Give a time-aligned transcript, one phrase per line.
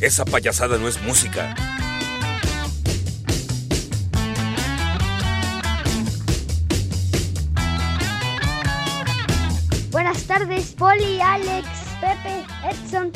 [0.00, 1.56] Esa payasada no es música.
[9.90, 11.66] Buenas tardes, Poli, Alex,
[12.00, 13.10] Pepe, Edson.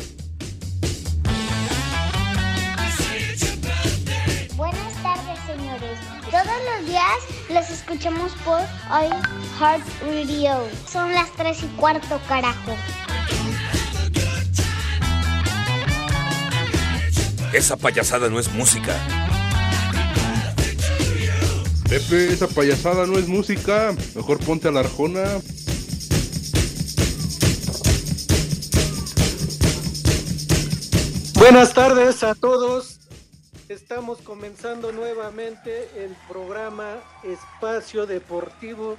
[4.56, 5.98] Buenas tardes, señores.
[6.32, 7.04] Todos los días
[7.48, 8.60] los escuchamos por
[9.60, 10.68] Heart Radio.
[10.90, 12.76] Son las 3 y cuarto, carajo.
[17.52, 18.96] Esa payasada no es música.
[21.86, 23.94] Pepe, esa payasada no es música.
[24.14, 25.22] Mejor ponte a la arjona.
[31.34, 33.00] Buenas tardes a todos.
[33.68, 38.96] Estamos comenzando nuevamente el programa Espacio Deportivo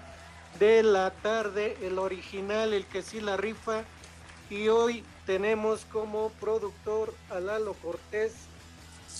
[0.59, 3.81] de la tarde, el original, el que sí la rifa.
[4.51, 8.33] Y hoy tenemos como productor a Lalo Cortés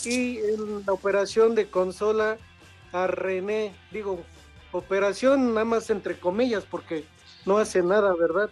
[0.06, 2.38] y en la operación de consola
[2.92, 3.73] a René.
[3.92, 4.19] Digo,
[4.72, 7.06] operación nada más entre comillas porque
[7.46, 8.50] no hace nada, ¿verdad?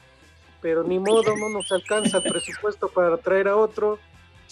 [0.61, 3.97] Pero ni modo, no nos alcanza presupuesto para traer a otro,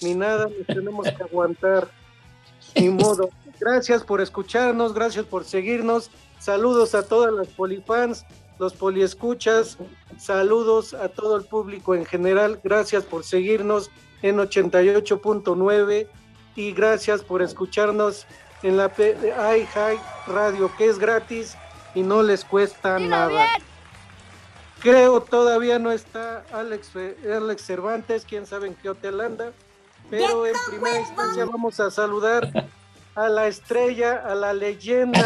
[0.01, 1.89] ni nada, nos tenemos que aguantar.
[2.75, 3.29] Ni modo.
[3.59, 6.09] Gracias por escucharnos, gracias por seguirnos.
[6.39, 8.25] Saludos a todas las polifans,
[8.59, 9.77] los poliescuchas.
[10.17, 12.59] Saludos a todo el público en general.
[12.63, 13.89] Gracias por seguirnos
[14.21, 16.07] en 88.9
[16.55, 18.27] y gracias por escucharnos
[18.61, 21.55] en la iHigh Radio, que es gratis
[21.95, 23.47] y no les cuesta nada.
[24.81, 26.91] Creo todavía no está Alex,
[27.25, 29.51] Alex Cervantes, quién sabe en qué hotel anda,
[30.09, 32.49] pero en primera instancia vamos a saludar
[33.15, 35.25] a la estrella, a la leyenda,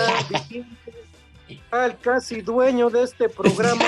[1.72, 3.86] al casi dueño de este programa,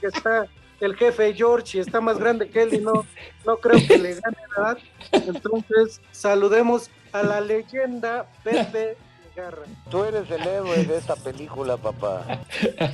[0.00, 0.46] que está
[0.80, 3.06] el jefe George y está más grande que él y no,
[3.44, 4.76] no creo que le gane nada.
[5.12, 8.96] Entonces, saludemos a la leyenda Pepe
[9.34, 9.62] Garra.
[9.90, 12.42] Tú eres el héroe de esta película, papá.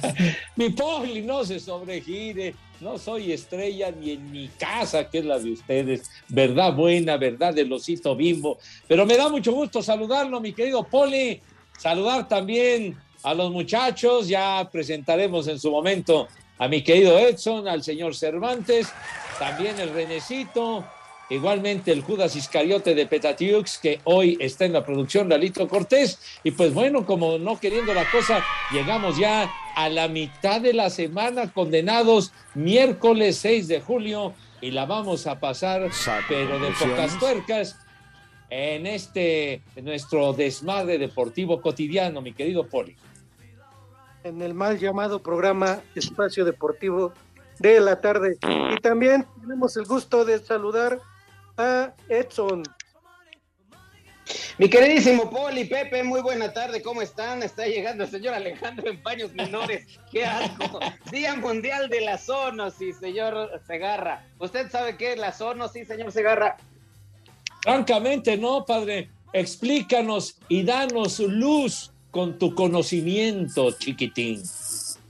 [0.56, 2.54] mi Poli, no se sobregire.
[2.80, 6.10] No soy estrella ni en mi casa, que es la de ustedes.
[6.28, 8.58] Verdad buena, verdad del osito bimbo.
[8.88, 11.40] Pero me da mucho gusto saludarlo, mi querido Poli.
[11.78, 14.28] Saludar también a los muchachos.
[14.28, 16.28] Ya presentaremos en su momento
[16.58, 18.88] a mi querido Edson, al señor Cervantes,
[19.38, 20.84] también el Renecito,
[21.28, 26.20] igualmente el Judas Iscariote de Petatiux, que hoy está en la producción de Alito Cortés.
[26.44, 30.88] Y pues bueno, como no queriendo la cosa, llegamos ya a la mitad de la
[30.90, 35.90] semana, condenados miércoles 6 de julio, y la vamos a pasar,
[36.28, 37.76] pero de pocas tuercas,
[38.50, 42.94] en este, en nuestro desmadre deportivo cotidiano, mi querido Poli
[44.24, 47.12] en el mal llamado programa Espacio Deportivo
[47.58, 48.38] de la tarde.
[48.72, 51.00] Y también tenemos el gusto de saludar
[51.56, 52.62] a Edson.
[54.56, 57.42] Mi queridísimo Poli, Pepe, muy buena tarde, ¿cómo están?
[57.42, 60.78] Está llegando el señor Alejandro en paños menores, qué asco.
[61.10, 64.24] Día Mundial de la Zoonosis, señor Segarra.
[64.38, 66.56] ¿Usted sabe qué es la zoonosis, señor Segarra?
[67.62, 69.10] Francamente, no, padre.
[69.32, 74.42] Explícanos y danos luz con tu conocimiento, chiquitín.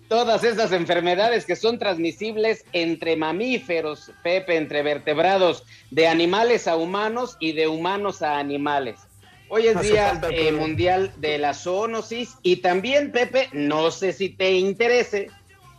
[0.09, 7.37] Todas esas enfermedades que son transmisibles entre mamíferos, Pepe, entre vertebrados, de animales a humanos
[7.41, 9.01] y de humanos a animales.
[9.49, 14.53] Hoy es Día eh, Mundial de la Zoonosis y también, Pepe, no sé si te
[14.53, 15.29] interese,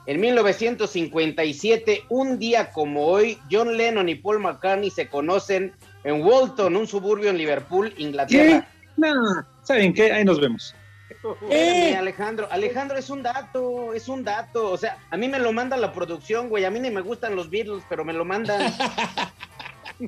[0.05, 5.71] en 1957, un día como hoy, John Lennon y Paul McCartney se conocen
[6.03, 8.67] en Walton, un suburbio en Liverpool, Inglaterra.
[8.97, 9.13] No,
[9.61, 10.11] ¿saben qué?
[10.11, 10.75] Ahí nos vemos.
[11.49, 11.95] Eh.
[11.95, 14.71] Alejandro, Alejandro, es un dato, es un dato.
[14.71, 16.65] O sea, a mí me lo manda la producción, güey.
[16.65, 18.73] A mí ni me gustan los Beatles, pero me lo mandan.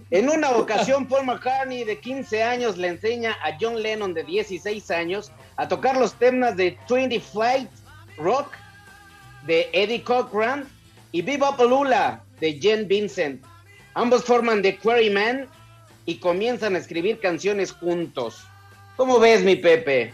[0.10, 4.92] En una ocasión, Paul McCartney, de 15 años, le enseña a John Lennon, de 16
[4.92, 7.70] años, a tocar los temas de 20 Flight
[8.18, 8.52] Rock,
[9.46, 10.68] de Eddie Cochran,
[11.12, 13.46] y Bebop Lula, de Jen Vincent.
[13.94, 15.48] Ambos forman The Quarrymen
[16.06, 18.46] y comienzan a escribir canciones juntos.
[18.98, 20.14] ¿Cómo ves, mi Pepe?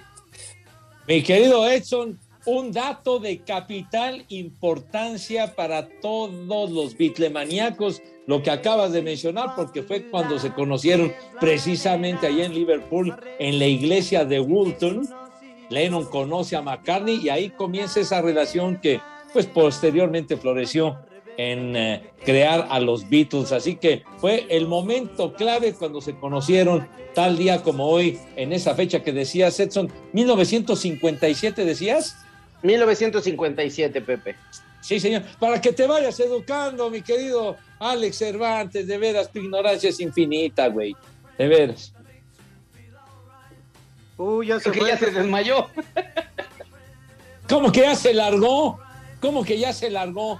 [1.11, 8.93] Mi querido Edson, un dato de capital importancia para todos los bitlemaníacos, lo que acabas
[8.93, 11.11] de mencionar, porque fue cuando se conocieron
[11.41, 15.05] precisamente allá en Liverpool, en la iglesia de Woolton.
[15.69, 19.01] Lennon conoce a McCartney y ahí comienza esa relación que
[19.33, 20.97] pues posteriormente floreció
[21.37, 23.51] en eh, crear a los Beatles.
[23.51, 28.75] Así que fue el momento clave cuando se conocieron tal día como hoy, en esa
[28.75, 32.17] fecha que decías, Edson, 1957 decías.
[32.63, 34.35] 1957, Pepe.
[34.81, 35.23] Sí, señor.
[35.39, 40.67] Para que te vayas educando, mi querido Alex Cervantes, de veras, tu ignorancia es infinita,
[40.67, 40.95] güey.
[41.37, 41.93] De veras.
[44.17, 45.67] Uy, ya se, ya se desmayó.
[47.49, 48.79] ¿Cómo que ya se largó?
[49.19, 50.39] ¿Cómo que ya se largó?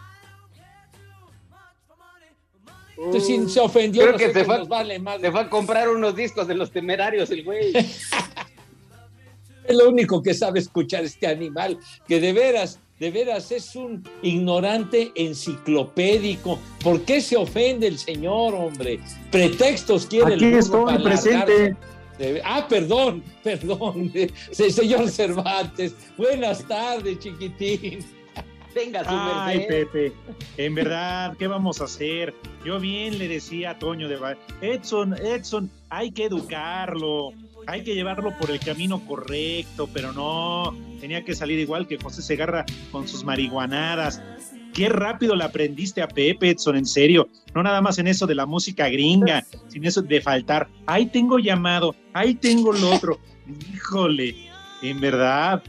[3.04, 4.04] Entonces, se ofendió.
[4.04, 7.74] Creo que se fue, fue a comprar unos discos de los temerarios, el güey.
[9.68, 14.04] es lo único que sabe escuchar este animal, que de veras, de veras es un
[14.22, 16.60] ignorante enciclopédico.
[16.84, 19.00] ¿Por qué se ofende el señor, hombre?
[19.32, 21.76] Pretextos quiere Aquí el estoy presente.
[22.44, 24.14] Ah, perdón, perdón,
[24.52, 25.96] señor Cervantes.
[26.18, 28.21] Buenas tardes, chiquitín.
[28.74, 30.14] Venga, su Ay, Pepe,
[30.58, 32.34] en verdad, ¿qué vamos a hacer?
[32.66, 34.18] Yo bien le decía a Toño de
[34.62, 37.34] Edson, Edson, hay que educarlo,
[37.68, 42.22] hay que llevarlo por el camino correcto, pero no, tenía que salir igual que José
[42.22, 44.22] Segarra con sus marihuanadas.
[44.74, 47.28] Qué rápido le aprendiste a Pepe, Edson, en serio.
[47.54, 50.70] No nada más en eso de la música gringa, sin eso de faltar.
[50.86, 53.20] Ahí tengo llamado, ahí tengo lo otro.
[53.74, 54.50] Híjole,
[54.82, 55.62] en verdad,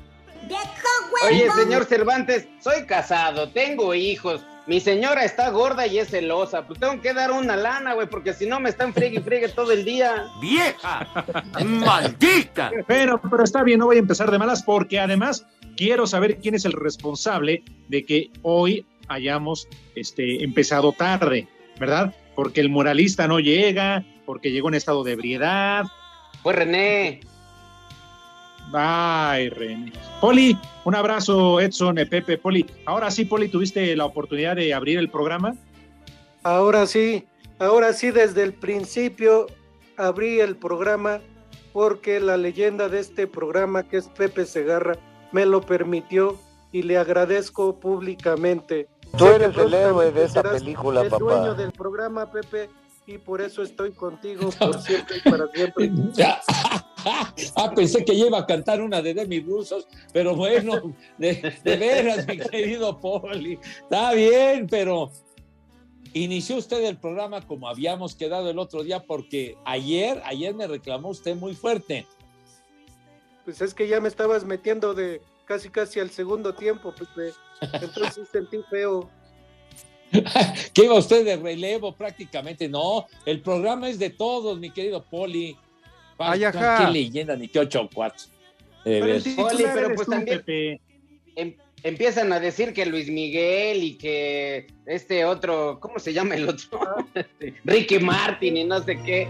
[1.26, 4.44] Oye, señor Cervantes, soy casado, tengo hijos.
[4.66, 6.66] Mi señora está gorda y es celosa.
[6.66, 9.48] Pues tengo que dar una lana, güey, porque si no me están friegue y friegue
[9.48, 10.26] todo el día.
[10.40, 11.24] ¡Vieja!
[11.64, 12.70] ¡Maldita!
[12.86, 15.46] Pero, pero está bien, no voy a empezar de malas, porque además
[15.76, 21.48] quiero saber quién es el responsable de que hoy hayamos este, empezado tarde,
[21.80, 22.14] ¿verdad?
[22.36, 25.84] Porque el moralista no llega, porque llegó en estado de ebriedad.
[26.42, 27.20] Fue René.
[28.72, 29.92] Ay, René.
[30.20, 32.66] Poli, un abrazo, Edson, eh, Pepe, Poli.
[32.86, 35.54] Ahora sí, Poli, ¿tuviste la oportunidad de abrir el programa?
[36.42, 37.26] Ahora sí,
[37.58, 39.46] ahora sí, desde el principio
[39.96, 41.20] abrí el programa
[41.72, 44.96] porque la leyenda de este programa, que es Pepe Segarra,
[45.32, 46.38] me lo permitió
[46.70, 48.88] y le agradezco públicamente.
[49.16, 51.16] Tú eres el héroe de esa película, papá.
[51.16, 52.70] El dueño del programa, Pepe,
[53.06, 55.90] y por eso estoy contigo por siempre y para siempre.
[57.56, 62.38] ah, pensé que iba a cantar una de Demi Rusos, pero bueno, de, veras, mi
[62.38, 65.10] querido Poli, está bien, pero
[66.14, 71.08] inició usted el programa como habíamos quedado el otro día, porque ayer, ayer me reclamó
[71.08, 72.06] usted muy fuerte.
[73.44, 77.32] Pues es que ya me estabas metiendo de casi casi al segundo tiempo, Pepe.
[77.60, 79.10] Entonces sentí feo.
[80.74, 82.68] que iba usted de relevo prácticamente.
[82.68, 85.56] No, el programa es de todos, mi querido Poli.
[86.18, 88.26] Ay, Qué leyenda, ni qué ocho cuatro.
[88.84, 90.42] Poli, pero pues también
[91.36, 96.48] em, empiezan a decir que Luis Miguel y que este otro, ¿cómo se llama el
[96.48, 96.80] otro?
[97.64, 99.28] Ricky Martin y no sé qué.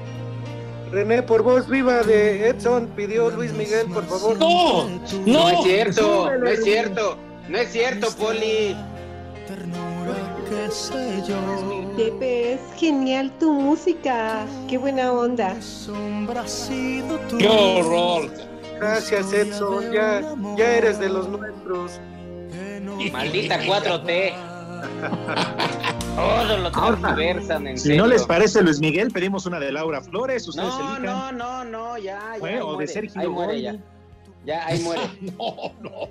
[0.91, 4.39] René, por voz viva de Edson, pidió Luis Miguel, por favor.
[4.39, 8.77] No, no, no es cierto, no es cierto, no es cierto, Poli.
[11.97, 14.47] Pepe, es genial tu música.
[14.69, 15.57] Qué buena onda.
[17.39, 18.31] Qué horror.
[18.79, 19.93] Gracias, Edson.
[19.93, 22.01] Ya, ya eres de los nuestros.
[23.13, 24.33] Maldita 4T.
[26.17, 30.47] Todos lo transversan en Si no les parece Luis Miguel, pedimos una de Laura Flores.
[30.47, 32.37] Ustedes no, no, no, no, ya.
[32.41, 33.77] ya o de Sergio ahí muere, ya.
[34.45, 35.03] ya, ahí muere.
[35.39, 36.09] no, no.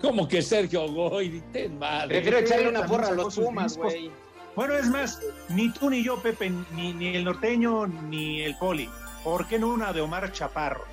[0.00, 2.08] Como que Sergio Goy, ten madre.
[2.08, 4.10] Prefiero echarle una porra a los Pumas, güey.
[4.56, 8.88] Bueno, es más, ni tú ni yo, Pepe, ni, ni el norteño, ni el poli.
[9.22, 10.84] ¿Por qué no una de Omar Chaparro?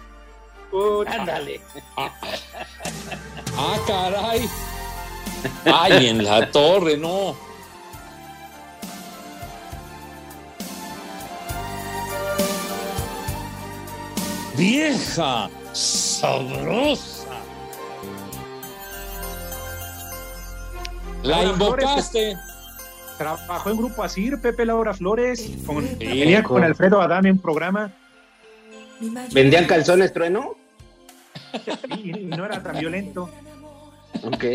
[1.08, 1.62] Ándale.
[1.98, 2.10] ah,
[3.88, 4.50] caray.
[5.66, 7.36] Ay, en la torre, no.
[14.56, 17.17] Vieja, sabrosa.
[21.24, 22.38] La invocaste.
[23.18, 27.92] Trabajó en Grupo Asir, Pepe Laura Flores, con, venía con Alfredo Adame en un programa.
[29.32, 30.56] ¿Vendían calzones trueno?
[31.98, 33.30] Y, y no era tan violento.
[34.24, 34.46] Ok.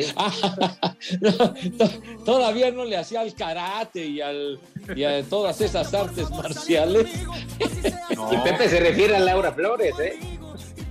[2.25, 4.61] Todavía no le hacía al karate y, al,
[4.95, 7.07] y a todas esas artes marciales.
[8.31, 10.19] Y Pepe se refiere a Laura Flores, ¿eh?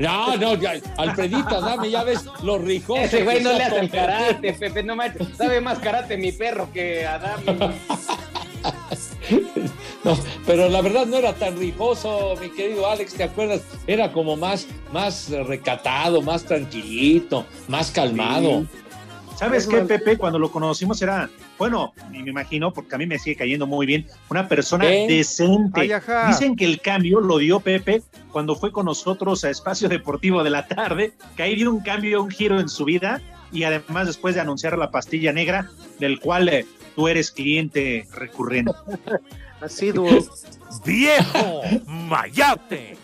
[0.01, 3.05] No, no, ya, Alfredito, dame, ya ves los rijosos.
[3.05, 5.27] Ese güey no le ha hace el karate, Pepe, no manches.
[5.37, 7.41] Sabe más karate mi perro que Adam.
[10.03, 13.61] No, pero la verdad no era tan rijoso, mi querido Alex, ¿te acuerdas?
[13.85, 18.65] Era como más, más recatado, más tranquilito, más calmado.
[19.37, 20.17] ¿Sabes qué, Pepe?
[20.17, 21.29] Cuando lo conocimos era,
[21.61, 25.05] bueno, me imagino, porque a mí me sigue cayendo muy bien, una persona ¿Eh?
[25.07, 25.81] decente.
[25.81, 25.91] Ay.
[26.29, 28.01] Dicen que el cambio lo dio Pepe
[28.31, 32.23] cuando fue con nosotros a Espacio Deportivo de la tarde, que ahí dio un cambio,
[32.23, 36.49] un giro en su vida, y además después de anunciar la pastilla negra, del cual
[36.49, 36.65] eh,
[36.95, 38.71] tú eres cliente recurrente.
[39.61, 40.09] Asiduo.
[40.83, 41.61] ¡Viejo!
[41.85, 42.97] ¡Mayate!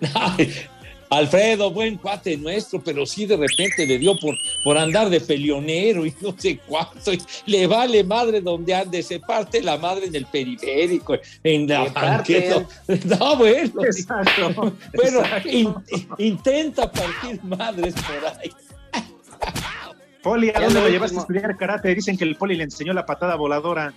[1.12, 6.06] Alfredo, buen cuate nuestro, pero sí de repente le dio por, por andar de peleonero
[6.06, 10.14] y no sé cuánto, y le vale madre donde ande, se parte la madre en
[10.16, 11.14] el periférico,
[11.44, 12.66] en la banqueta.
[13.04, 14.50] No, bueno, Exacto.
[14.94, 15.48] bueno, exacto.
[15.48, 15.74] in-
[16.18, 18.50] intenta partir madres por ahí.
[20.22, 21.94] Poli, ¿a dónde lo lo llevaste a estudiar karate?
[21.94, 23.92] Dicen que el Poli le enseñó la patada voladora.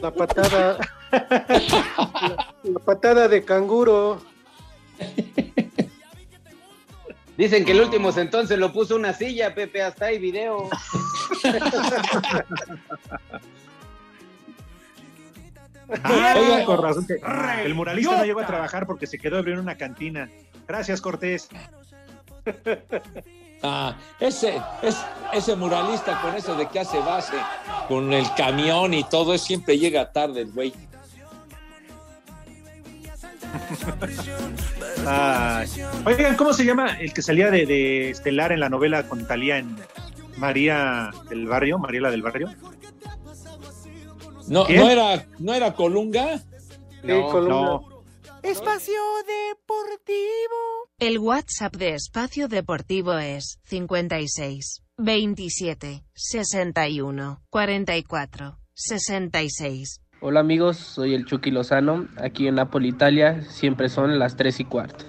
[0.00, 0.78] La patada.
[1.10, 4.22] la, la patada de canguro.
[7.36, 10.68] Dicen que el último entonces lo puso una silla, Pepe, hasta hay video.
[16.02, 17.20] Ah, Oiga, con razón que
[17.62, 20.30] el muralista no llegó a trabajar porque se quedó abriendo una cantina.
[20.66, 21.48] Gracias, Cortés.
[23.66, 24.94] Ah, ese, es,
[25.32, 27.32] ese muralista con eso de que hace base,
[27.88, 30.74] con el camión y todo, siempre llega tarde el güey.
[35.06, 35.68] Ay.
[36.04, 39.58] Oigan, ¿cómo se llama el que salía de, de Estelar en la novela con Talía
[39.58, 39.76] en
[40.36, 41.78] María del Barrio?
[41.78, 42.50] Mariela del Barrio.
[44.48, 44.80] No, ¿Quién?
[44.80, 46.38] no era, no era Colunga.
[46.38, 47.54] Sí, Columna.
[47.54, 47.94] No.
[48.42, 50.90] Espacio Deportivo.
[50.98, 60.03] El WhatsApp de Espacio Deportivo es 56 27 61 44 66.
[60.26, 62.08] Hola amigos, soy el Chucky Lozano.
[62.16, 65.04] Aquí en Napoli, Italia, siempre son las 3 y cuarto.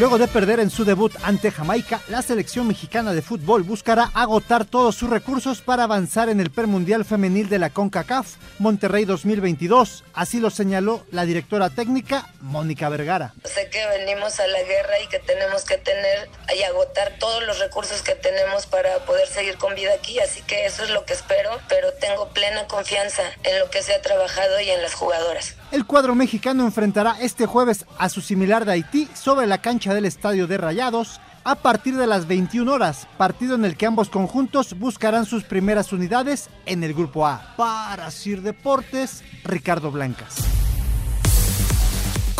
[0.00, 4.64] Luego de perder en su debut ante Jamaica, la selección mexicana de fútbol buscará agotar
[4.64, 10.04] todos sus recursos para avanzar en el premundial femenil de la CONCACAF Monterrey 2022.
[10.14, 13.34] Así lo señaló la directora técnica Mónica Vergara.
[13.44, 17.58] Sé que venimos a la guerra y que tenemos que tener y agotar todos los
[17.58, 21.12] recursos que tenemos para poder seguir con vida aquí, así que eso es lo que
[21.12, 25.56] espero, pero tengo plena confianza en lo que se ha trabajado y en las jugadoras.
[25.72, 30.04] El cuadro mexicano enfrentará este jueves a su similar de Haití sobre la cancha del
[30.04, 34.76] Estadio de Rayados a partir de las 21 horas, partido en el que ambos conjuntos
[34.78, 37.54] buscarán sus primeras unidades en el Grupo A.
[37.56, 40.59] Para Sir Deportes, Ricardo Blancas.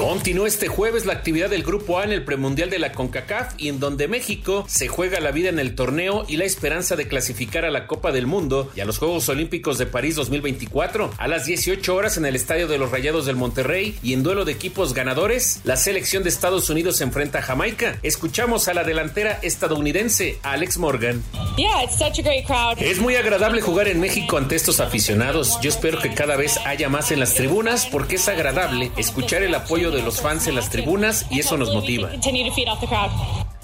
[0.00, 3.68] Continúa este jueves la actividad del Grupo A en el premundial de la CONCACAF y
[3.68, 7.66] en donde México se juega la vida en el torneo y la esperanza de clasificar
[7.66, 11.10] a la Copa del Mundo y a los Juegos Olímpicos de París 2024.
[11.18, 14.46] A las 18 horas en el Estadio de los Rayados del Monterrey y en duelo
[14.46, 17.98] de equipos ganadores, la selección de Estados Unidos se enfrenta a Jamaica.
[18.02, 21.22] Escuchamos a la delantera estadounidense Alex Morgan.
[21.58, 22.78] Yeah, it's such a great crowd.
[22.80, 25.58] Es muy agradable jugar en México ante estos aficionados.
[25.60, 29.54] Yo espero que cada vez haya más en las tribunas porque es agradable escuchar el
[29.54, 32.10] apoyo de los fans en las tribunas y eso nos motiva.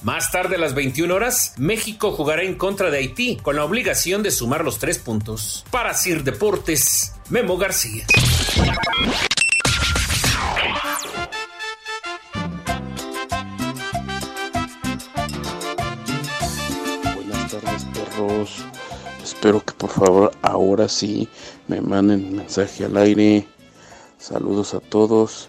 [0.02, 4.22] Más tarde a las 21 horas, México jugará en contra de Haití con la obligación
[4.22, 5.64] de sumar los tres puntos.
[5.70, 8.06] Para Sir Deportes, Memo García.
[17.14, 18.64] Buenas tardes, perros.
[19.24, 21.28] Espero que por favor ahora sí
[21.66, 23.46] me manden mensaje al aire.
[24.18, 25.48] Saludos a todos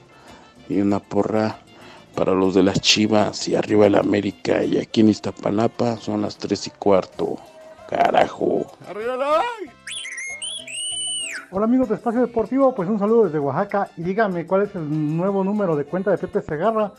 [0.69, 1.57] y una porra
[2.15, 6.37] para los de las Chivas y arriba el América y aquí en Iztapalapa son las
[6.37, 7.37] 3 y cuarto.
[7.87, 8.65] Carajo.
[11.49, 13.89] Hola amigos de Espacio Deportivo, pues un saludo desde Oaxaca.
[13.95, 16.91] Y díganme cuál es el nuevo número de cuenta de Pepe Segarra,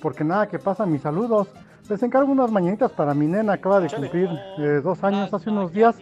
[0.00, 1.48] porque nada que pasa, mis saludos.
[1.88, 5.72] Les encargo unas mañanitas para mi nena, acaba de cumplir eh, dos años hace unos
[5.72, 5.96] días.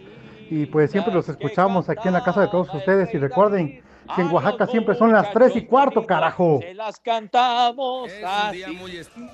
[0.49, 3.13] Y pues siempre los escuchamos aquí en la casa de todos ustedes.
[3.13, 3.81] Y recuerden
[4.15, 6.59] que en Oaxaca siempre son las 3 y cuarto, carajo.
[6.75, 8.63] las cantamos así.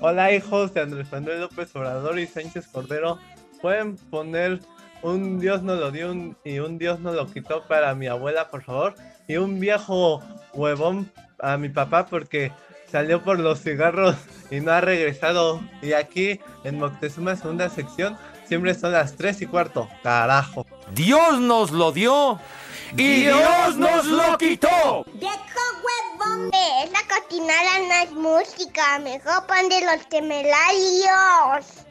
[0.00, 3.18] Hola hijos de Andrés Manuel López Obrador y Sánchez Cordero.
[3.60, 4.60] Pueden poner
[5.02, 8.48] un Dios nos lo dio un- y un Dios nos lo quitó para mi abuela,
[8.50, 8.94] por favor.
[9.26, 10.22] Y un viejo
[10.52, 11.10] huevón
[11.40, 12.52] a mi papá porque
[12.90, 14.16] salió por los cigarros
[14.50, 15.60] y no ha regresado.
[15.82, 19.88] Y aquí en Moctezuma, segunda sección, siempre son las 3 y cuarto.
[20.02, 20.66] Carajo.
[20.94, 22.38] Dios nos lo dio
[22.96, 25.04] y Dios nos lo quitó.
[25.14, 26.50] ¡Viejo huevón!
[26.84, 31.84] Esa cotinada no es música, mejor pon de los temerarios.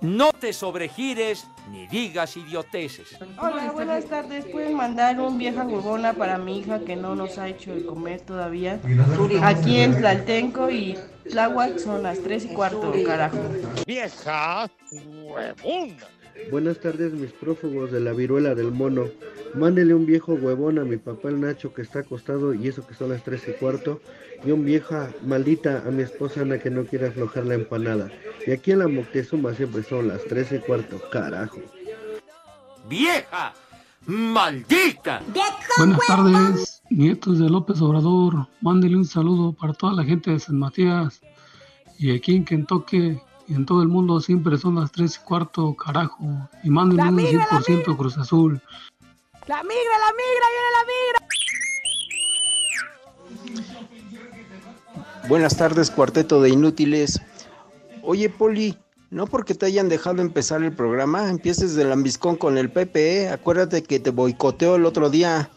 [0.00, 3.18] No te sobregires ni digas idioteces.
[3.38, 4.46] Hola, buenas tardes.
[4.46, 8.22] ¿Pueden mandar un vieja huevona para mi hija que no nos ha hecho de comer
[8.22, 8.80] todavía?
[9.42, 13.38] Aquí en Tlaltenco y Tláhuac son las 3 y cuarto, carajo.
[13.86, 16.06] Vieja huevona.
[16.50, 19.04] Buenas tardes, mis prófugos de la viruela del mono.
[19.54, 22.94] Mándele un viejo huevón a mi papá el Nacho que está acostado y eso que
[22.94, 24.00] son las tres y cuarto.
[24.44, 28.10] Y un vieja maldita a mi esposa Ana que no quiere aflojar la empanada.
[28.46, 31.60] Y aquí en la Moctezuma siempre son las tres y cuarto, carajo.
[32.88, 33.52] Vieja
[34.06, 35.22] maldita.
[35.78, 38.46] Buenas tardes, nietos de López Obrador.
[38.60, 41.20] Mándele un saludo para toda la gente de San Matías.
[41.98, 43.18] Y aquí en Kentucky
[43.50, 46.48] y en todo el mundo siempre son las 3 y cuarto, carajo.
[46.62, 48.62] Y mándenle un migra, la 100% Cruz Azul.
[49.46, 51.20] La migra, la migra, viene la migra.
[55.28, 57.20] Buenas tardes, cuarteto de inútiles.
[58.02, 58.76] Oye, Poli,
[59.10, 63.28] no porque te hayan dejado empezar el programa, empieces del lambiscón con el PPE.
[63.30, 65.50] Acuérdate que te boicoteó el otro día.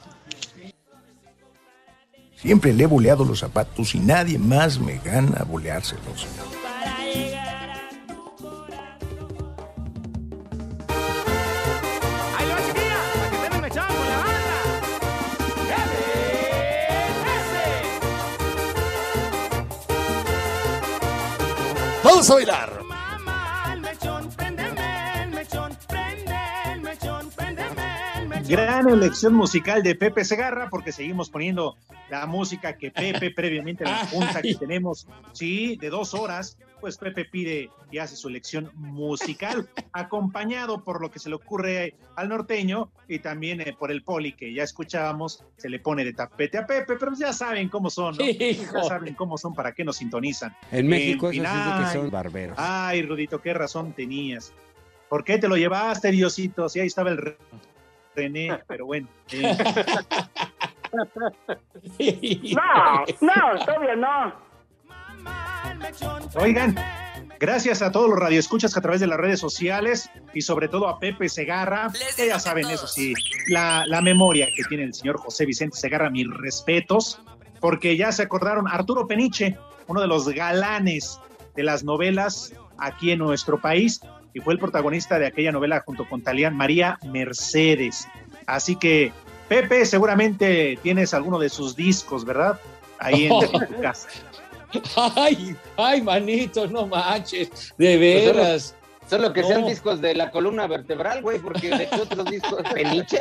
[2.36, 6.28] Siempre le he boleado los zapatos y nadie más me gana a boleárselos.
[22.26, 22.83] Vamos a.
[28.54, 31.76] Gran elección musical de Pepe Segarra, porque seguimos poniendo
[32.12, 37.00] la música que Pepe previamente en la junta que tenemos, sí, de dos horas, pues
[37.00, 42.30] Pepe pide y hace su elección musical, acompañado por lo que se le ocurre al
[42.30, 46.60] norteño y también eh, por el poli que ya escuchábamos, se le pone de tapete
[46.60, 48.24] a Pepe, pero ya saben cómo son, ¿no?
[48.24, 48.76] Hijo.
[48.76, 50.56] Ya saben cómo son, para qué nos sintonizan.
[50.72, 51.72] En México eso sí Pinay.
[51.72, 52.56] es de que son barberos.
[52.60, 54.54] Ay, Rudito, qué razón tenías.
[55.10, 56.70] ¿Por qué te lo llevaste, Diosito?
[56.70, 57.18] Si ahí estaba el
[58.16, 59.08] René, pero bueno.
[59.32, 59.58] eh.
[62.52, 64.34] No, no, todavía no.
[66.36, 66.76] Oigan,
[67.40, 70.88] gracias a todos los radioescuchas que a través de las redes sociales y sobre todo
[70.88, 73.14] a Pepe Segarra, que ya saben eso sí,
[73.48, 77.22] la, la memoria que tiene el señor José Vicente Segarra, mis respetos,
[77.60, 81.20] porque ya se acordaron Arturo Peniche, uno de los galanes
[81.56, 84.02] de las novelas aquí en nuestro país,
[84.34, 88.08] y fue el protagonista de aquella novela junto con Talián María Mercedes.
[88.46, 89.12] Así que,
[89.48, 92.60] Pepe, seguramente tienes alguno de sus discos, ¿verdad?
[93.00, 94.08] Ahí en, en tu casa.
[95.16, 98.76] Ay, ay, manito, no manches, de Pues solo- veras.
[99.10, 103.20] Solo que sean discos de la columna vertebral, güey, porque de otros discos peniche.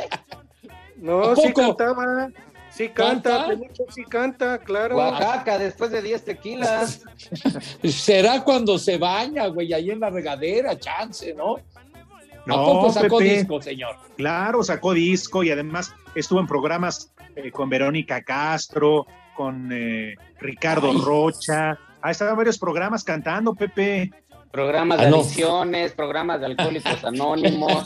[0.95, 2.29] No, ¿A sí cantaba.
[2.75, 3.47] Sí canta,
[3.89, 4.97] sí canta, claro.
[4.97, 7.03] Oaxaca, después de 10 tequilas.
[7.83, 11.57] Será cuando se baña, güey, ahí en la regadera, chance, ¿no?
[11.57, 13.35] ¿A No, poco sacó Pepe.
[13.35, 13.95] disco, señor?
[14.17, 19.05] Claro, sacó disco y además estuvo en programas eh, con Verónica Castro,
[19.35, 20.97] con eh, Ricardo Ay.
[20.99, 21.77] Rocha.
[22.01, 24.11] Ha estado en varios programas cantando, Pepe.
[24.53, 25.21] Programas de Ah, no.
[25.21, 27.83] adicciones, programas de alcohólicos anónimos.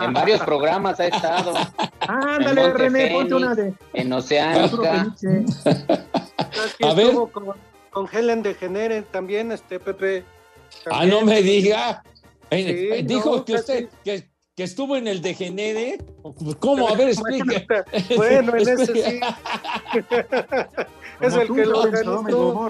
[0.00, 1.54] en varios programas ha estado.
[2.06, 5.12] Ándale, René, ponte una de En Oceánica.
[6.82, 7.06] A ver.
[7.06, 7.46] estuvo con,
[7.90, 10.22] con Helen de Genere también, este Pepe.
[10.88, 12.04] Ah, no me diga.
[12.48, 15.98] Sí, dijo no, que usted que, que estuvo en el degenere.
[16.60, 16.88] ¿Cómo?
[16.90, 17.66] A ver, explique.
[18.16, 19.00] Bueno, en ese sí.
[21.20, 22.68] es el que lo organizó.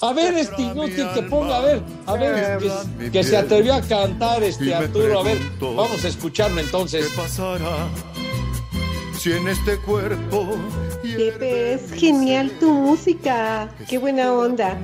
[0.00, 2.58] A ver, este inútil que ponga, a ver, a ver,
[2.98, 5.20] que, que se atrevió a cantar este Arturo.
[5.20, 7.08] A ver, vamos a escucharlo entonces.
[7.08, 7.88] ¿Qué pasará
[9.24, 10.58] si en este cuerpo
[11.02, 13.74] Pepe, es genial tu música.
[13.88, 14.78] Qué buena onda.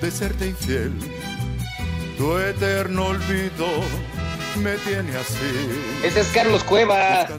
[0.00, 0.92] de serte infiel?
[2.16, 3.66] Tu eterno olvido
[4.56, 5.68] me tiene así.
[6.02, 7.26] Ese es Carlos Cueva.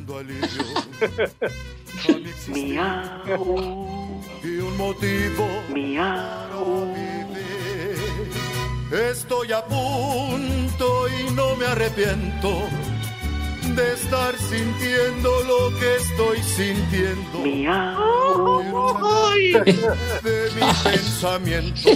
[1.99, 3.37] Buscando alivio a mi existencia
[4.43, 5.47] y un motivo
[6.93, 7.97] vivir.
[8.91, 12.63] Estoy a punto y no me arrepiento
[13.75, 17.43] de estar sintiendo lo que estoy sintiendo.
[20.23, 21.89] De mi pensamiento.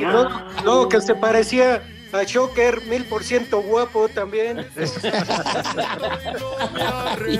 [0.00, 4.66] No, no, que se parecía, A Shocker, mil por ciento guapo también.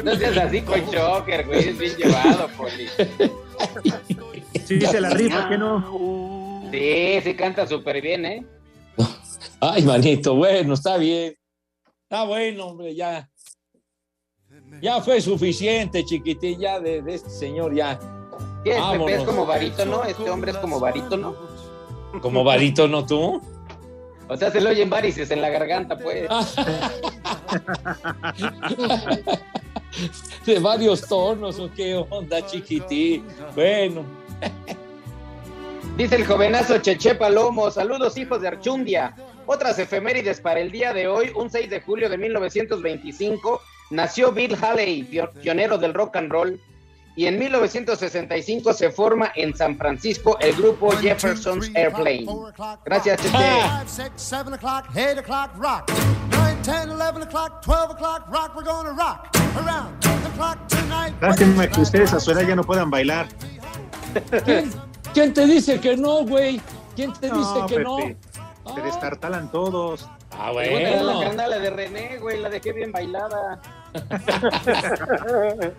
[0.05, 2.89] No seas así con Joker, güey, es bien llevado, Poli.
[4.65, 6.63] Sí, se la rifa, ¿qué no?
[6.71, 8.47] Sí, sí canta súper bien, ¿eh?
[9.61, 11.35] Ay, manito, bueno, está bien.
[12.03, 13.29] Está bueno, hombre, ya.
[14.83, 17.99] Ya fue suficiente, chiquitín, ya de, de este señor, ya.
[18.65, 19.15] ¿Qué es, Pepe?
[19.15, 20.05] ¿Es como barítono?
[20.05, 21.35] ¿Este hombre es como barítono?
[22.21, 23.41] Como barítono tú.
[24.29, 26.29] O sea, se le oyen varices en la garganta, pues.
[30.47, 33.25] De varios tonos, ¿o qué onda, chiquitín?
[33.55, 34.05] Bueno.
[35.97, 39.15] Dice el jovenazo Cheche Palomo, saludos hijos de Archundia.
[39.47, 43.61] Otras efemérides para el día de hoy, un 6 de julio de 1925,
[43.91, 46.61] nació Bill Haley, pio- pionero del rock and roll,
[47.19, 52.27] y en 1965 se forma en San Francisco el grupo Jefferson's Airplane.
[52.85, 53.21] Gracias.
[53.35, 53.85] Ah.
[61.21, 63.27] Lástima que ustedes a su edad ya no puedan bailar.
[64.45, 64.71] ¿Quién,
[65.13, 66.61] quién te dice que no, güey?
[66.95, 67.97] ¿Quién te dice No, que no?
[68.77, 70.09] Se destartalan todos.
[70.31, 71.21] Ah, a la bueno.
[71.21, 73.61] carnala de René, güey, la dejé bien bailada.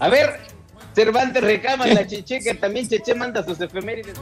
[0.00, 0.53] a ver,
[0.94, 4.14] Cervantes recama la Cheche, que también Cheche manda sus efemérides.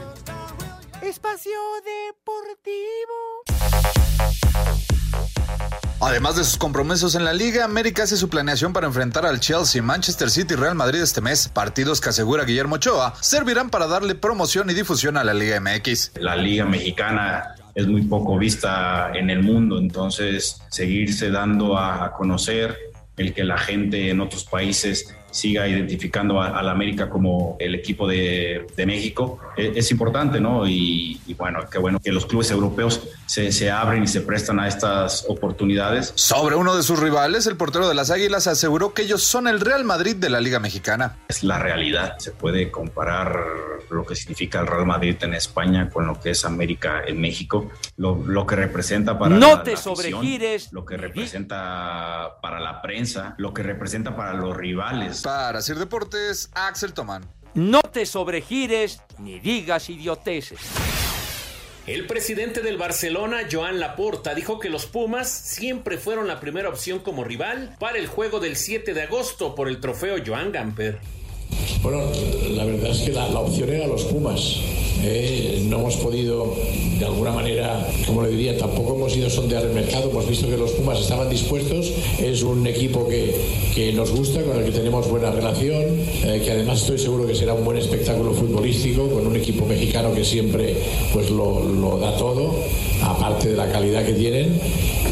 [1.03, 1.51] Espacio
[1.85, 3.43] Deportivo.
[6.01, 9.81] Además de sus compromisos en la Liga, América hace su planeación para enfrentar al Chelsea,
[9.81, 14.15] Manchester City y Real Madrid este mes, partidos que asegura Guillermo Ochoa servirán para darle
[14.15, 16.13] promoción y difusión a la Liga MX.
[16.15, 22.11] La liga mexicana es muy poco vista en el mundo, entonces seguirse dando a, a
[22.13, 22.77] conocer
[23.15, 27.75] el que la gente en otros países siga identificando a, a la América como el
[27.75, 30.67] equipo de, de México es, es importante, ¿no?
[30.67, 34.59] Y, y bueno, qué bueno que los clubes europeos se, se abren y se prestan
[34.59, 36.13] a estas oportunidades.
[36.15, 39.59] Sobre uno de sus rivales, el portero de las Águilas aseguró que ellos son el
[39.59, 41.17] Real Madrid de la Liga Mexicana.
[41.27, 42.17] es la realidad.
[42.19, 43.35] Se puede comparar
[43.89, 47.69] lo que significa el Real Madrid en España con lo que es América en México,
[47.97, 50.71] lo, lo que representa para No la- te la afición, sobregires.
[50.73, 55.21] lo que representa para la prensa, lo que representa para los rivales.
[55.21, 57.23] Para Sir Deportes, Axel Tomán.
[57.53, 60.59] No te sobregires ni digas idioteces.
[61.85, 66.99] El presidente del Barcelona, Joan Laporta, dijo que los Pumas siempre fueron la primera opción
[66.99, 70.99] como rival para el juego del 7 de agosto por el trofeo Joan Gamper.
[71.81, 71.99] Bueno,
[72.51, 74.59] la verdad es que la, la opción era los Pumas.
[75.03, 76.55] Eh, no hemos podido,
[76.97, 80.09] de alguna manera, como le diría, tampoco hemos ido a sondear el mercado.
[80.09, 81.91] Hemos visto que los Pumas estaban dispuestos.
[82.19, 83.35] Es un equipo que,
[83.75, 85.83] que nos gusta, con el que tenemos buena relación,
[86.23, 90.13] eh, que además estoy seguro que será un buen espectáculo futbolístico, con un equipo mexicano
[90.13, 90.75] que siempre
[91.11, 92.55] pues lo, lo da todo,
[93.01, 94.59] aparte de la calidad que tienen.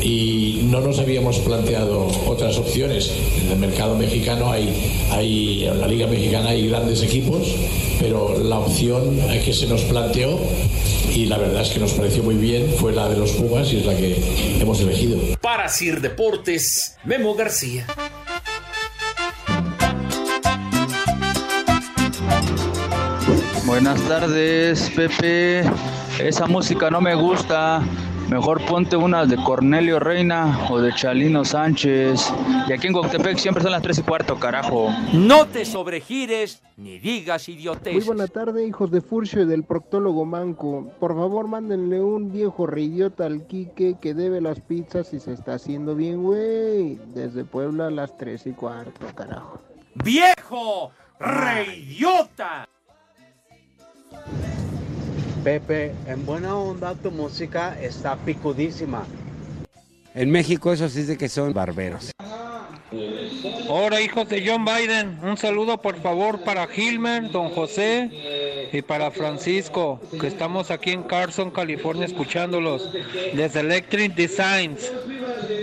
[0.02, 3.12] Y no nos habíamos planteado otras opciones.
[3.44, 4.70] En el mercado mexicano hay,
[5.12, 7.48] hay en la Liga Mexicana hay grandes equipos,
[8.00, 10.40] pero la opción que se nos planteó
[11.14, 13.80] y la verdad es que nos pareció muy bien fue la de los Pumas y
[13.80, 15.18] es la que hemos elegido.
[15.42, 17.86] Para Sir Deportes, Memo García.
[23.66, 25.64] Buenas tardes, Pepe.
[26.20, 27.82] Esa música no me gusta.
[28.32, 32.32] Mejor ponte unas de Cornelio Reina o de Chalino Sánchez.
[32.66, 34.88] Y aquí en Coctepec siempre son las 3 y cuarto, carajo.
[35.12, 38.06] No te sobregires ni digas Muy idioteces.
[38.06, 40.94] buena tarde, hijos de Furcio y del proctólogo Manco.
[40.98, 45.56] Por favor, mándenle un viejo reidiota al Quique que debe las pizzas y se está
[45.56, 47.00] haciendo bien, güey.
[47.14, 49.60] Desde Puebla a las 3 y cuarto, carajo.
[49.96, 50.92] ¡Viejo!
[51.20, 52.66] ¡Reidiota!
[55.44, 59.06] Pepe, en buena onda tu música está picudísima.
[60.14, 62.12] En México eso sí de que son barberos.
[63.68, 69.10] Hola hijos de John Biden, un saludo por favor para Gilmer, don José y para
[69.12, 72.92] Francisco, que estamos aquí en Carson, California escuchándolos
[73.34, 74.92] desde Electric Designs.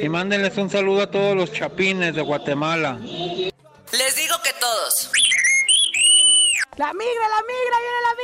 [0.03, 2.99] Y mándenles un saludo a todos los chapines de Guatemala.
[2.99, 5.11] Les digo que todos.
[6.77, 8.15] La migra, la migra, viene la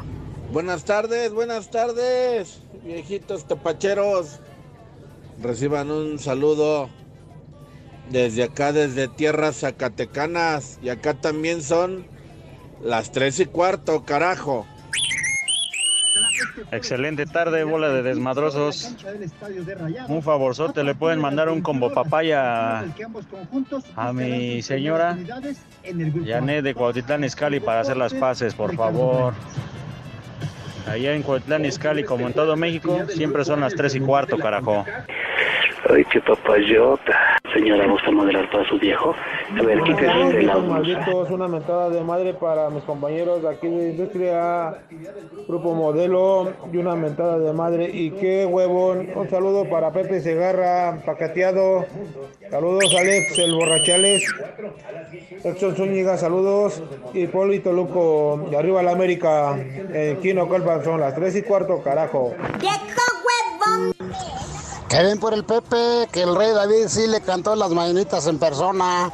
[0.00, 0.23] migra.
[0.54, 4.38] Buenas tardes, buenas tardes, viejitos tapacheros.
[5.42, 6.90] Reciban un saludo
[8.08, 10.78] desde acá, desde tierras zacatecanas.
[10.80, 12.06] Y acá también son
[12.84, 14.64] las tres y cuarto, carajo.
[16.70, 18.94] Excelente tarde, bola de desmadrosos.
[20.06, 22.84] Un favorzote, le pueden mandar un combo papaya
[23.96, 25.18] a, mi señora
[26.24, 29.34] Janet de Cuautitlán Izcalli para hacer las paces, por favor.
[30.86, 34.84] Allá en Coatlán, Izcalli, como en todo México, siempre son las 3 y cuarto, carajo.
[35.90, 37.36] Ay, qué papayota.
[37.52, 39.14] Señora, ¿gusta moderar para su viejo?
[39.58, 40.70] A ver, quítese el audio.
[40.70, 44.78] malditos, una mentada de madre para mis compañeros de aquí de Industria,
[45.46, 47.90] Grupo Modelo, y una mentada de madre.
[47.92, 51.84] Y qué huevón, un saludo para Pepe Segarra, paqueteado.
[52.50, 54.22] Saludos, Alex, el borrachales.
[55.44, 56.82] Exxon Zúñiga, saludos.
[57.12, 61.82] Y Polito Luco, de arriba la América, en Quino Colpan, son las 3 y cuarto,
[61.82, 62.34] carajo.
[64.88, 68.38] Que ven por el Pepe, que el rey David sí le cantó las mañanitas en
[68.38, 69.12] persona.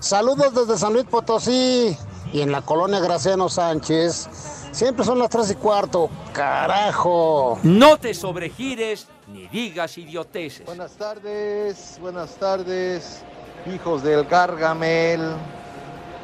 [0.00, 1.96] Saludos desde San Luis Potosí
[2.32, 4.28] y en la colonia Graciano Sánchez.
[4.70, 7.58] Siempre son las tres y cuarto, carajo.
[7.62, 10.64] No te sobregires ni digas idioteces.
[10.64, 13.22] Buenas tardes, buenas tardes,
[13.66, 15.34] hijos del Gargamel.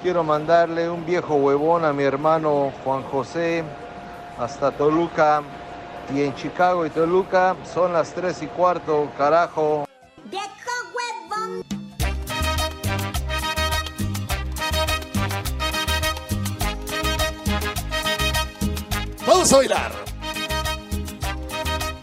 [0.02, 3.64] Quiero mandarle un viejo huevón a mi hermano Juan José
[4.38, 5.42] hasta Toluca.
[6.12, 9.84] Y en Chicago y Toluca son las tres y cuarto, carajo.
[19.26, 19.92] Vamos a bailar.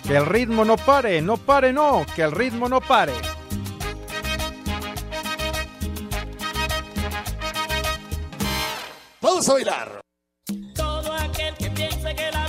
[0.03, 3.13] Que el ritmo no pare, no pare, no, que el ritmo no pare.
[9.21, 10.01] Vamos a bailar.
[10.75, 12.40] Todo aquel que piense que la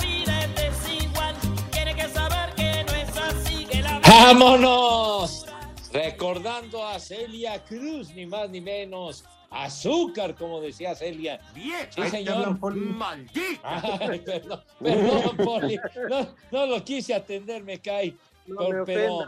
[4.23, 5.47] ¡Vámonos!
[5.93, 9.25] Recordando a Celia Cruz, ni más ni menos.
[9.51, 11.41] Azúcar, como decía Celia.
[11.53, 12.57] Bien, Sí, señor.
[12.73, 13.61] Maldito.
[13.65, 15.77] Ay, perdón, perdón, Poli.
[16.09, 18.15] No, no lo quise atender, me cae.
[18.47, 19.19] No Por- me pero,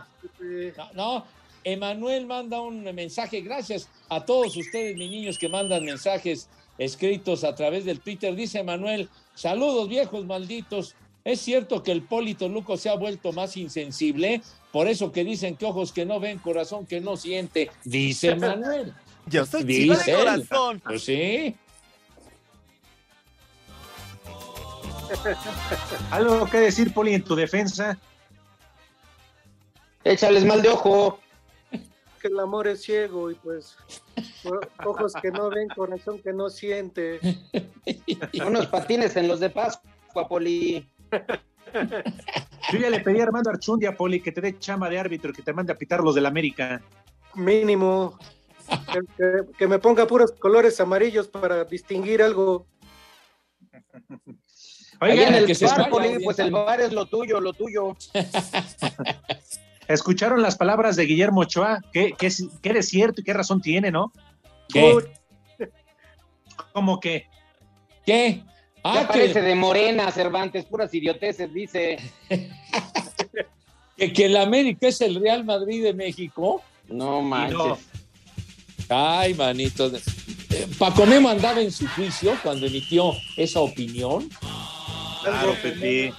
[0.95, 1.25] no,
[1.65, 3.41] Emanuel manda un mensaje.
[3.41, 8.37] Gracias a todos ustedes, mis niños, que mandan mensajes escritos a través del Twitter.
[8.37, 10.95] Dice Emanuel, saludos viejos malditos.
[11.25, 14.41] Es cierto que el Polito Luco se ha vuelto más insensible,
[14.75, 18.93] por eso que dicen que ojos que no ven, corazón que no siente, dice Manuel.
[19.27, 20.83] Yo soy chico de corazón.
[20.85, 21.55] Pues sí.
[26.11, 27.97] ¿Algo que decir, Poli, en tu defensa?
[30.03, 31.21] Échales mal de ojo.
[32.21, 33.77] Que el amor es ciego y pues
[34.85, 37.21] ojos que no ven, corazón que no siente.
[38.45, 40.85] Unos patines en los de Pascua, Poli.
[42.73, 45.43] Yo ya le pedí a Armando Archundia, Poli, que te dé chama de árbitro, que
[45.43, 46.81] te mande a pitar los del América.
[47.35, 48.19] Mínimo.
[48.93, 52.67] Que, que- que me ponga puros colores amarillos para distinguir algo.
[55.01, 57.97] Allá en el que se bar, Poli, pues el bar es lo tuyo, lo tuyo.
[59.89, 61.81] ¿Escucharon las palabras de Guillermo Ochoa?
[61.93, 64.13] ¿Qué, qué, es- qué de cierto y qué razón tiene, no?
[64.73, 64.97] ¿Qué?
[66.73, 67.27] ¿Cómo que?
[68.07, 68.43] ¿Qué?
[68.85, 71.97] Ya Ah, parece que, de morena, Cervantes, puras idioteces, dice.
[73.97, 76.63] que, que el América es el Real Madrid de México.
[76.89, 77.57] No manches.
[77.57, 77.79] no.
[78.91, 79.87] Ay, manito.
[79.87, 84.29] Eh, Paco Memo andaba en su juicio cuando emitió esa opinión.
[85.23, 86.13] Claro, Pepe.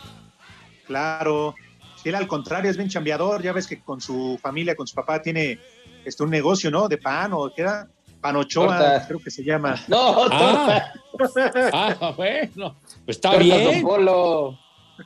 [0.88, 1.56] Claro.
[2.02, 4.96] Si él al contrario es bien chambeador, ya ves que con su familia, con su
[4.96, 5.60] papá, tiene
[6.04, 6.88] este, un negocio, ¿no?
[6.88, 7.88] De pan o qué era.
[8.26, 9.08] Panochoa, Tortas.
[9.08, 9.76] creo que se llama.
[9.88, 10.92] No, Ah.
[11.18, 11.70] torta.
[11.72, 13.82] Ah, bueno, pues está Tortas bien.
[13.84, 14.58] Polo.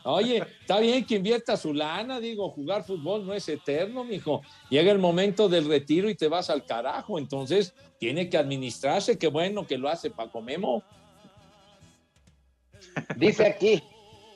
[0.03, 4.41] Oye, está bien que invierta su lana, digo, jugar fútbol no es eterno, mijo.
[4.69, 9.27] Llega el momento del retiro y te vas al carajo, entonces tiene que administrarse, qué
[9.27, 10.83] bueno que lo hace Paco Memo.
[13.17, 13.83] Dice aquí,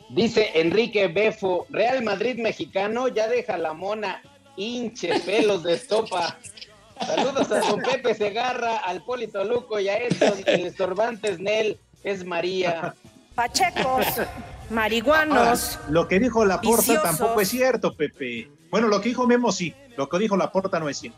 [0.10, 4.22] dice Enrique Befo, Real Madrid mexicano, ya deja la mona,
[4.58, 6.38] hinche pelos de estopa.
[7.06, 12.26] Saludos a don Pepe Segarra, al Polito Luco y a Edson, el estorbante Snell, es
[12.26, 12.94] María.
[13.36, 14.06] Pachecos,
[14.70, 15.76] marihuanos.
[15.78, 17.04] Ahora, lo que dijo la porta viciosos.
[17.04, 18.50] tampoco es cierto, Pepe.
[18.70, 21.18] Bueno, lo que dijo Memo sí, lo que dijo la porta no es cierto.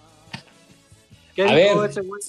[1.35, 1.89] ¿Qué A dijo ver.
[1.89, 2.21] ese güey?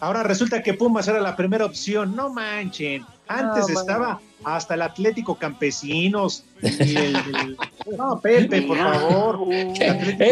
[0.00, 2.14] Ahora resulta que Pumas era la primera opción.
[2.14, 3.04] No manchen.
[3.26, 6.44] Antes No, estaba hasta el Atlético Campesinos.
[6.62, 7.56] y el- el-
[7.96, 9.52] No, Pepe, por favor.
[9.52, 10.24] El Atlético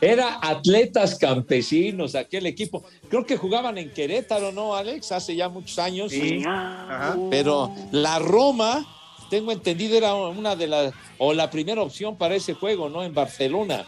[0.00, 2.84] Era- atletas campesinos, aquel equipo.
[3.08, 5.10] Creo que jugaban en Querétaro, ¿no, Alex?
[5.12, 6.10] Hace ya muchos años.
[6.12, 6.42] Sí.
[6.46, 7.16] Ajá.
[7.30, 8.86] Pero la Roma,
[9.30, 13.02] tengo entendido, era una de las, o la primera opción para ese juego, ¿no?
[13.02, 13.84] En Barcelona.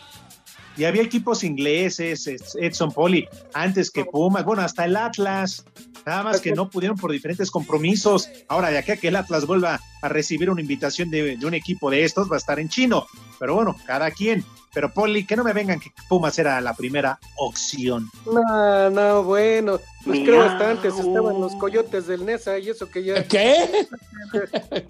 [0.76, 4.44] Y había equipos ingleses, es- Edson Poli, antes que Pumas.
[4.44, 5.64] Bueno, hasta el Atlas.
[6.04, 8.28] Nada más que no pudieron por diferentes compromisos.
[8.48, 11.54] Ahora, de aquí a que el Atlas vuelva a recibir una invitación de, de un
[11.54, 13.06] equipo de estos, va a estar en chino.
[13.40, 14.44] Pero bueno, cada quien.
[14.72, 18.10] Pero Poli, que no me vengan que Pumas era la primera opción.
[18.26, 23.02] No, no, bueno, pues creo hasta antes estaban los coyotes del Nesa y eso que
[23.02, 23.24] ya.
[23.26, 23.86] ¿Qué?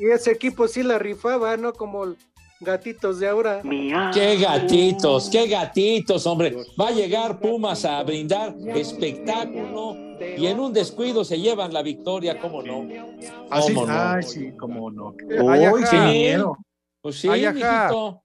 [0.00, 1.72] Y ese equipo sí la rifaba, ¿no?
[1.72, 2.14] Como
[2.60, 3.62] gatitos de ahora.
[4.12, 6.56] Qué gatitos, qué gatitos, hombre.
[6.80, 9.96] Va a llegar Pumas a brindar espectáculo
[10.36, 12.86] y en un descuido se llevan la victoria, ¿cómo no?
[13.50, 13.92] Así, ¿Cómo no?
[13.92, 15.14] ay, sí, cómo no.
[15.30, 15.90] Ay, Uy, ajá.
[15.90, 16.56] qué miedo.
[17.00, 17.54] Pues sí, Ay, ajá.
[17.88, 18.22] mijito.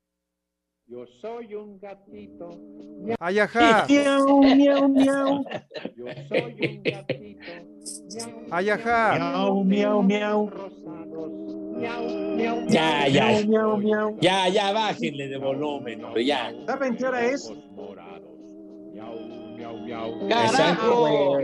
[0.88, 2.50] Yo soy un gatito.
[3.20, 3.86] Ay, ajá.
[3.90, 5.44] Miau, miau, miau.
[5.96, 7.52] Yo soy un gatito.
[8.52, 9.18] Ay, ajá.
[9.18, 10.52] Miau, miau, miau.
[11.78, 13.42] Ya, ya.
[14.22, 16.54] Ya, ya, bájenle de volumen, hombre, ya.
[16.66, 17.52] ¿Saben qué hora es?
[20.30, 21.40] Exacto.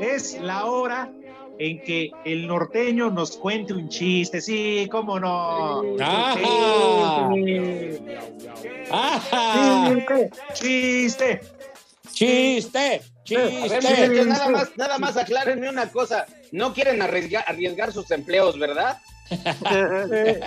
[0.00, 1.10] Es la hora
[1.58, 4.40] en que el norteño nos cuente un chiste.
[4.40, 5.82] Sí, cómo no.
[6.00, 7.30] Ajá.
[8.90, 9.94] ¡Ajá!
[10.54, 11.40] Chiste.
[12.12, 12.78] ¡Chiste!
[12.78, 14.24] A ver, ¡Chiste!
[14.26, 16.26] nada más, nada más aclárenme una cosa.
[16.52, 18.98] No quieren arriesgar, arriesgar sus empleos, ¿verdad?
[19.30, 20.40] Eh,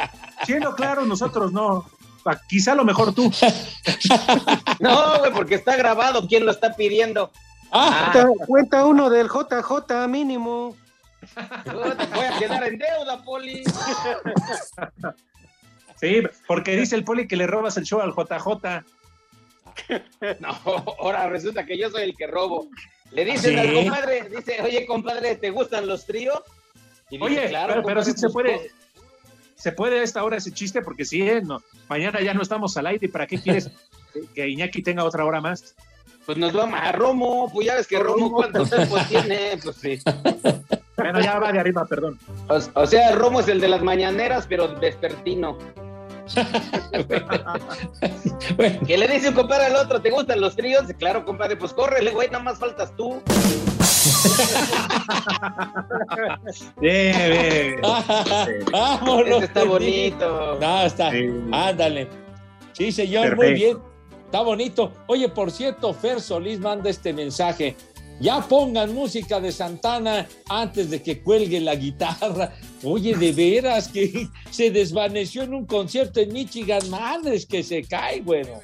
[0.46, 1.86] siendo claro, nosotros no.
[2.24, 3.32] Pa- Quizá a lo mejor tú.
[4.80, 6.28] No, güey, porque está grabado.
[6.28, 7.32] ¿Quién lo está pidiendo?
[7.72, 10.76] Ah, Cuenta, cuenta uno del JJ mínimo.
[11.66, 13.64] voy a quedar en deuda, Poli.
[16.00, 18.86] Sí, porque dice el poli que le robas el show al JJ.
[20.40, 20.50] No,
[21.00, 22.70] ahora resulta que yo soy el que robo.
[23.12, 23.60] Le dicen ¿Sí?
[23.60, 26.40] al compadre, dice, oye, compadre, ¿te gustan los tríos?
[27.10, 28.72] Y Oye, claro, pero, pero sí se pues, puede.
[29.56, 31.42] Se puede a esta hora ese chiste porque sí, ¿eh?
[31.42, 33.08] no, mañana ya no estamos al aire.
[33.08, 33.70] ¿y ¿Para qué quieres
[34.34, 35.76] que Iñaki tenga otra hora más?
[36.26, 40.00] Pues nos vamos a Romo, pues ya ves que Romo cuánto tiempo tiene, pues sí.
[40.96, 42.20] Bueno, ya va de arriba, perdón.
[42.48, 45.58] O, o sea, Romo es el de las mañaneras, pero vespertino.
[48.86, 50.84] que le dice un compadre al otro, ¿te gustan los tríos?
[50.98, 53.22] Claro, compadre, pues córrele, güey, nada más faltas tú.
[56.82, 57.82] Bien, bien.
[58.72, 59.44] Vámonos.
[59.44, 60.58] Está bonito.
[60.60, 61.12] No, está.
[61.52, 62.08] Ándale.
[62.74, 63.78] Sí, señor, muy bien.
[64.26, 64.94] Está bonito.
[65.08, 67.76] Oye, por cierto, Fer Solís manda este mensaje.
[68.22, 72.54] Ya pongan música de Santana antes de que cuelgue la guitarra.
[72.84, 76.82] Oye, de veras que se desvaneció en un concierto en Michigan.
[76.90, 78.60] Madres que se cae, bueno.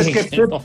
[0.00, 0.64] Es que- no.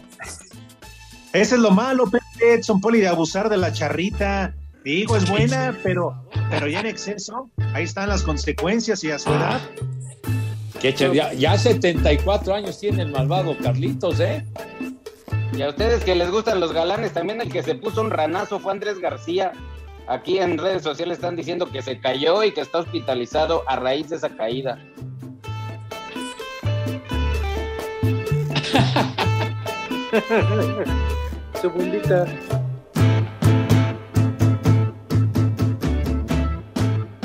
[1.33, 4.53] Ese es lo malo, Pepe Edson Poli, de abusar de la charrita.
[4.85, 9.31] Digo, es buena, pero, pero ya en exceso, ahí están las consecuencias y a su
[9.31, 9.59] edad.
[10.79, 11.17] Qué chévere.
[11.17, 14.45] ya, ya 74 años tiene el malvado Carlitos, ¿eh?
[15.57, 18.59] Y a ustedes que les gustan los galanes, también el que se puso un ranazo
[18.59, 19.53] fue Andrés García.
[20.07, 24.09] Aquí en redes sociales están diciendo que se cayó y que está hospitalizado a raíz
[24.09, 24.77] de esa caída.
[31.63, 32.25] Segundita.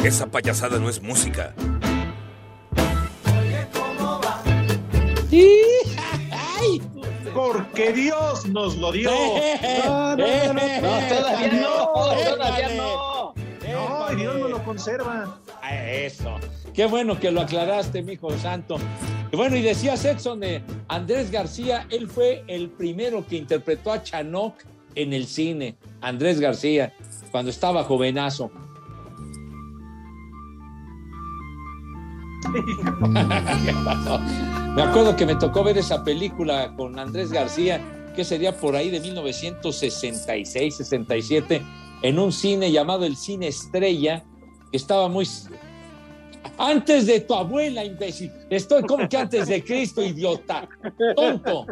[0.05, 1.53] Esa payasada no es música.
[7.35, 9.11] Porque Dios nos lo dio.
[9.85, 11.87] No, no, no, no, no, todavía no,
[12.37, 13.35] todavía no.
[13.69, 15.37] No, Dios nos lo conserva.
[15.61, 16.37] Ah, Eso.
[16.73, 18.79] Qué bueno que lo aclaraste, mi hijo santo.
[19.31, 24.03] Y bueno, y decías Edson de Andrés García, él fue el primero que interpretó a
[24.03, 24.55] Chanoc
[24.95, 25.77] en el cine.
[26.01, 26.95] Andrés García,
[27.31, 28.51] cuando estaba jovenazo.
[32.53, 34.19] ¿Qué pasó?
[34.75, 37.81] Me acuerdo que me tocó ver esa película con Andrés García,
[38.17, 41.63] que sería por ahí de 1966, 67,
[42.03, 44.25] en un cine llamado el Cine Estrella,
[44.71, 45.27] que estaba muy...
[46.57, 48.33] Antes de tu abuela, imbécil.
[48.51, 50.69] Estoy como que antes de Cristo, idiota.
[51.17, 51.67] Tonto.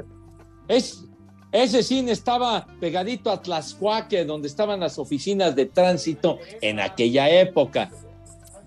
[0.69, 1.05] Es,
[1.53, 7.91] ese cine estaba pegadito a Tlaxcuaque, donde estaban las oficinas de tránsito en aquella época,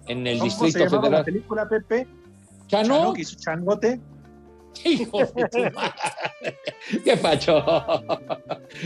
[0.07, 1.19] en el ¿Cómo se Distrito llamaba Federal.
[1.19, 2.07] la película, Pepe?
[2.67, 3.13] ¿Chano?
[3.23, 3.99] Su changote.
[4.85, 6.57] Hijo de tu madre.
[7.03, 7.63] ¡Qué pacho!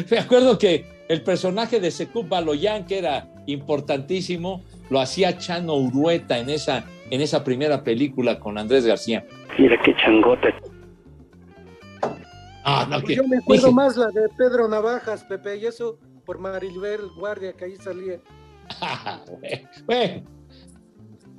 [0.10, 6.40] Me acuerdo que el personaje de Secup Baloyan, que era importantísimo, lo hacía Chano Urueta
[6.40, 9.26] en esa, en esa primera película con Andrés García.
[9.58, 10.54] Mira qué changote.
[12.66, 16.00] Ah, no, que- Yo me acuerdo dije- más la de Pedro Navajas, Pepe, y eso
[16.26, 18.20] por Maribel Guardia, que ahí salía.
[19.86, 20.24] Bueno,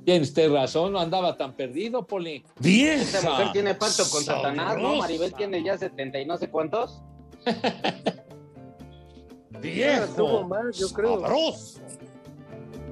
[0.05, 2.43] tiene usted razón, no andaba tan perdido, Poli.
[2.59, 2.99] Bien.
[2.99, 4.97] Esta mujer tiene pacto con Satanás, ¿no?
[4.97, 7.01] Maribel tiene ya 70 y no sé cuántos.
[9.63, 11.19] Ya, tuvo más, yo creo.
[11.21, 11.79] sabroso.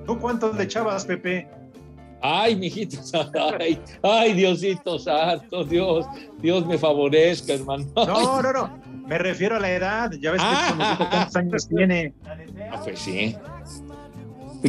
[0.07, 1.47] ¿Tú cuántos le echabas, Pepe?
[2.25, 3.11] Ay, mijitos,
[3.59, 6.05] ay, ay, Diosito santo, Dios,
[6.39, 7.85] Dios me favorezca, hermano.
[7.95, 8.79] No, no, no.
[9.05, 10.11] Me refiero a la edad.
[10.21, 10.95] Ya ves que Ah.
[10.97, 12.13] dijo cuántos años tiene.
[12.71, 13.35] Ah, pues sí.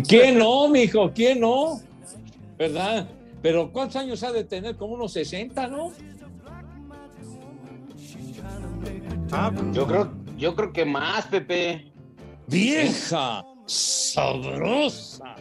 [0.08, 1.12] ¿Quién no, mijo?
[1.14, 1.80] ¿Quién no?
[2.58, 3.06] ¿Verdad?
[3.40, 4.74] Pero ¿cuántos años ha de tener?
[4.76, 5.92] Como unos 60, ¿no?
[9.30, 11.92] Ah, Yo creo, yo creo que más, Pepe.
[12.48, 15.36] Vieja, sabrosa.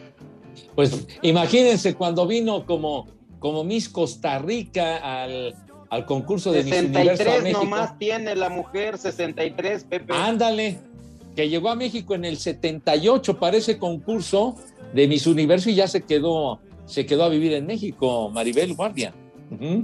[0.74, 3.06] Pues imagínense cuando vino como,
[3.38, 5.54] como Miss Costa Rica al,
[5.90, 7.64] al concurso de Miss Universo a 63 México.
[7.64, 10.12] nomás tiene la mujer, 63, Pepe.
[10.12, 10.78] Ándale,
[11.36, 14.56] que llegó a México en el 78 para ese concurso
[14.92, 19.14] de Miss Universo y ya se quedó, se quedó a vivir en México, Maribel Guardia.
[19.50, 19.82] Ujú.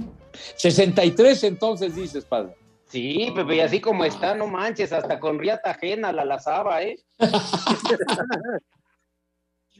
[0.55, 2.55] 63 entonces dices, padre.
[2.87, 6.97] Sí, Pepe, y así como está, no manches, hasta con riata ajena la lazaba, ¿eh?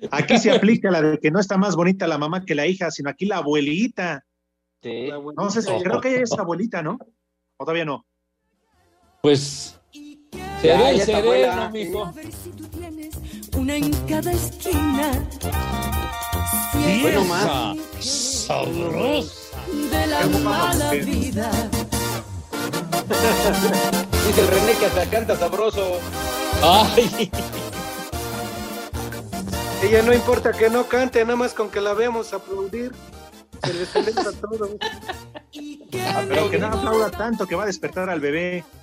[0.10, 2.89] Aquí se aplica la de que no está más bonita la mamá que la hija,
[2.89, 4.26] sino aquí la abuelita.
[4.82, 5.10] Sí.
[5.38, 6.97] No sé, si- creo que ella es abuelita, ¿no?
[7.58, 8.06] ¿O todavía no?
[9.22, 9.80] Pues
[10.62, 12.12] seré sereno, mijo.
[13.58, 15.12] Una en cada esquina.
[17.02, 17.24] Bueno,
[17.99, 19.58] sabrosa.
[19.91, 21.52] De la mala vida.
[24.28, 25.99] Dice el René que hasta canta sabroso.
[26.64, 27.30] Ay,
[29.84, 32.92] Ella no importa que no cante, nada más con que la veamos aplaudir.
[33.64, 34.70] Se le celebra todo.
[36.06, 38.64] Ah, pero que no aplauda tanto que va a despertar al bebé.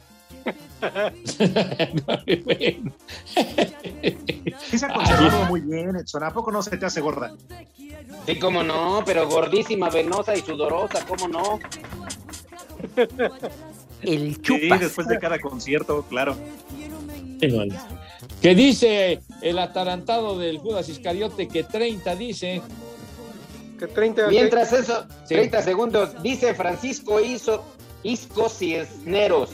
[4.70, 6.22] Sí se ha conservado muy bien, Edson.
[6.24, 7.34] ¿A poco no se te hace gorda?
[8.26, 11.58] Sí, cómo no, pero gordísima, venosa y sudorosa, cómo no.
[14.02, 14.80] El Sí, chupas.
[14.80, 16.36] después de cada concierto, claro.
[18.40, 22.62] Que dice el atarantado del Judas Iscariote que 30 dice.
[23.78, 25.34] Que 30 Mientras eso, Sí.
[25.34, 27.64] 30 segundos, dice Francisco Iso,
[28.02, 29.50] Isco Cisneros.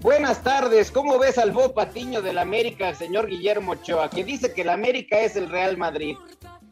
[0.00, 4.62] Buenas tardes, ¿cómo ves al Bo Patiño del América, señor Guillermo Ochoa, que dice que
[4.62, 6.16] el América es el Real Madrid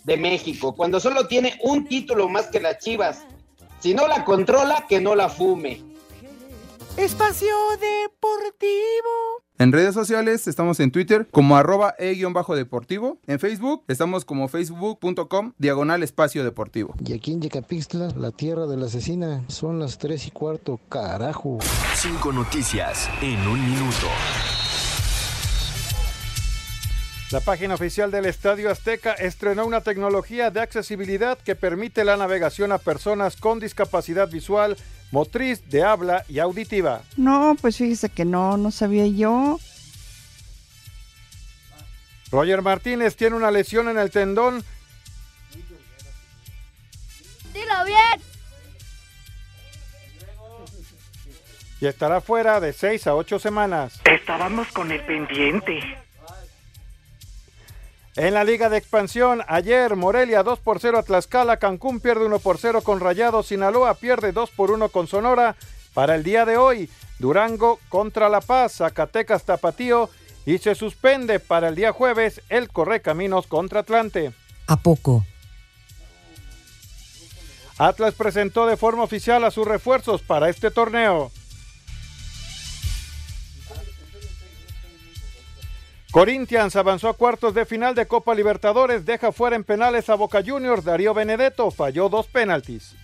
[0.05, 3.25] de México, cuando solo tiene un título más que las Chivas?
[3.81, 5.83] Si no la controla, que no la fume.
[6.97, 9.45] Espacio Deportivo.
[9.61, 13.19] En redes sociales estamos en Twitter como arroba e-deportivo.
[13.27, 16.95] En Facebook estamos como facebook.com diagonal espacio deportivo.
[17.05, 21.59] Y aquí en Yecapixtla, la tierra de la asesina, son las 3 y cuarto, carajo.
[21.97, 24.07] Cinco noticias en un minuto.
[27.31, 32.73] La página oficial del Estadio Azteca estrenó una tecnología de accesibilidad que permite la navegación
[32.73, 34.79] a personas con discapacidad visual,
[35.11, 37.03] motriz, de habla y auditiva.
[37.19, 39.61] No, pues fíjese que no, no sabía yo.
[42.31, 44.65] Roger Martínez tiene una lesión en el tendón
[47.53, 48.23] Dilo bien.
[51.81, 54.01] y estará fuera de 6 a 8 semanas.
[54.05, 55.81] Estábamos con el pendiente.
[58.19, 62.41] En la Liga de Expansión, ayer Morelia 2 por 0 a Tlaxcala, Cancún pierde 1
[62.41, 65.55] por 0 con Rayados, Sinaloa pierde 2 por 1 con Sonora.
[65.95, 66.91] Para el día de hoy,
[67.21, 70.11] Durango contra La Paz, Zacatecas Tapatío
[70.45, 74.33] y se suspende para el día jueves el Correcaminos contra Atlante.
[74.67, 75.25] ¿A poco?
[77.79, 81.31] Atlas presentó de forma oficial a sus refuerzos para este torneo.
[86.11, 90.43] Corinthians avanzó a cuartos de final de Copa Libertadores, deja fuera en penales a Boca
[90.45, 92.95] Juniors, Darío Benedetto falló dos penaltis.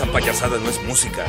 [0.00, 1.26] Esa payasada no es música.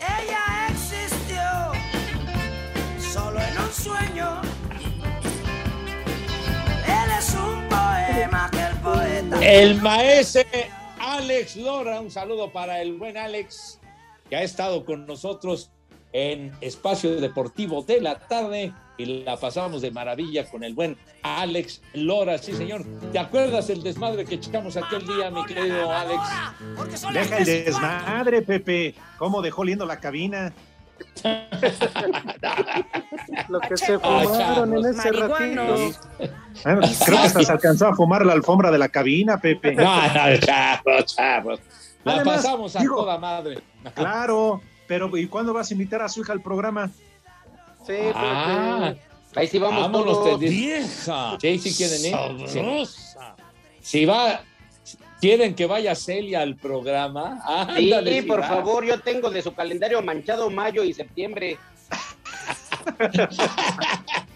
[0.00, 1.42] Ella existió
[2.98, 4.40] solo en un sueño.
[6.86, 9.46] Él es un poema que el poeta.
[9.46, 10.46] El maese
[10.98, 13.78] Alex Lora, un saludo para el buen Alex,
[14.30, 15.70] que ha estado con nosotros
[16.12, 18.72] en Espacio Deportivo de la tarde.
[18.96, 22.84] y la pasamos de maravilla con el buen Alex Lora, sí señor.
[23.12, 26.22] ¿Te acuerdas el desmadre que echamos aquel día, mi querido Alex?
[27.12, 28.94] Deja el desmadre, Pepe.
[29.18, 30.52] ¿Cómo dejó liendo la cabina?
[33.48, 35.62] Lo que se fumaron en ese ratito.
[36.64, 39.74] Ah, creo que hasta se alcanzó a fumar la alfombra de la cabina, Pepe.
[39.74, 41.60] No, no, chavos, chavos.
[42.04, 43.60] La Además, pasamos a digo, toda madre.
[43.94, 46.90] Claro, pero ¿y cuándo vas a invitar a su hija al programa?
[47.86, 48.94] Sí, Ah,
[49.36, 50.40] Ahí sí vamos vámonos, todos.
[50.40, 51.36] Vieja.
[51.40, 52.00] Sí, sí quieren
[52.40, 52.48] ir.
[52.48, 52.54] Sí.
[52.58, 53.36] Sabrosa.
[53.80, 54.40] Si va,
[55.20, 57.40] quieren que vaya Celia al programa.
[57.76, 58.48] Sí, Ándale, si por va.
[58.48, 61.58] favor, yo tengo de su calendario manchado mayo y septiembre.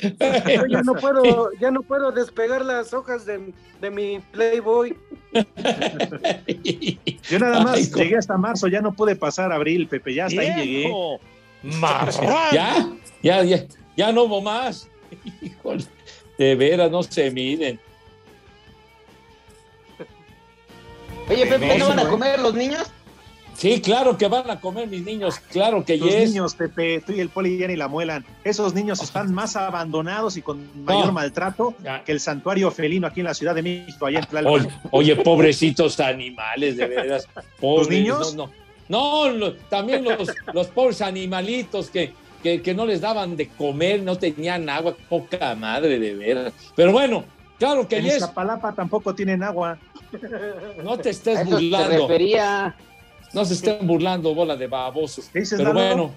[0.00, 4.96] Yo ya no puedo, ya no puedo despegar las hojas de, de mi Playboy.
[7.28, 10.40] Yo nada más Ay, llegué hasta marzo, ya no pude pasar abril, Pepe, ya hasta
[10.40, 10.92] ahí llegué.
[12.52, 12.90] Ya,
[13.22, 14.88] ya, ya, ya no hubo más.
[15.42, 15.84] Híjole,
[16.38, 17.78] de veras no se miden.
[21.28, 22.08] Oye, Pepe, ¿no van a ¿eh?
[22.08, 22.90] comer los niños?
[23.60, 26.30] Sí, claro que van a comer mis niños, claro que Los yes.
[26.30, 28.24] niños, Pepe, tú y el poli ya ni la muelan.
[28.42, 31.12] Esos niños están más abandonados y con mayor No.
[31.12, 31.74] maltrato
[32.06, 34.52] que el santuario felino aquí en la Ciudad de México, allá en Tlalpan.
[34.54, 37.28] Oye, oye, pobrecitos animales, de veras.
[37.60, 38.34] Pobres, niños?
[38.34, 38.46] No,
[38.88, 39.30] no.
[39.34, 44.16] No, también los, los pobres animalitos que, que, que no les daban de comer, no
[44.16, 46.52] tenían agua, poca madre, de veras.
[46.74, 47.24] Pero bueno,
[47.58, 49.78] claro que En yes, Iztapalapa tampoco tienen agua.
[50.82, 52.08] no te A estés eso se burlando.
[52.08, 52.74] refería.
[53.32, 55.28] No se estén burlando, bola de babosos.
[55.32, 56.10] ¿Qué dices, Pero bueno.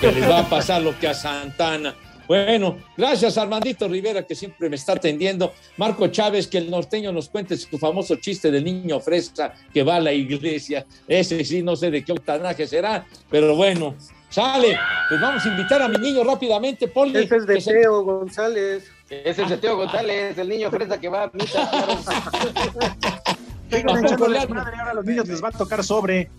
[0.00, 1.94] Que les va a pasar lo que a Santana.
[2.26, 5.54] Bueno, gracias Armandito Rivera que siempre me está atendiendo.
[5.78, 9.96] Marco Chávez, que el norteño nos cuente su famoso chiste del niño fresa que va
[9.96, 10.84] a la iglesia.
[11.06, 13.94] Ese sí, no sé de qué octanaje será, pero bueno,
[14.28, 14.78] sale.
[15.08, 17.18] Pues vamos a invitar a mi niño rápidamente, Poli.
[17.18, 18.84] Ese es de que se- Teo González.
[19.08, 21.70] Ese es el Teo González, el niño fresa que va a misa.
[23.76, 26.30] ¿A echando poco le- desmadre, ahora a los niños les va a tocar sobre.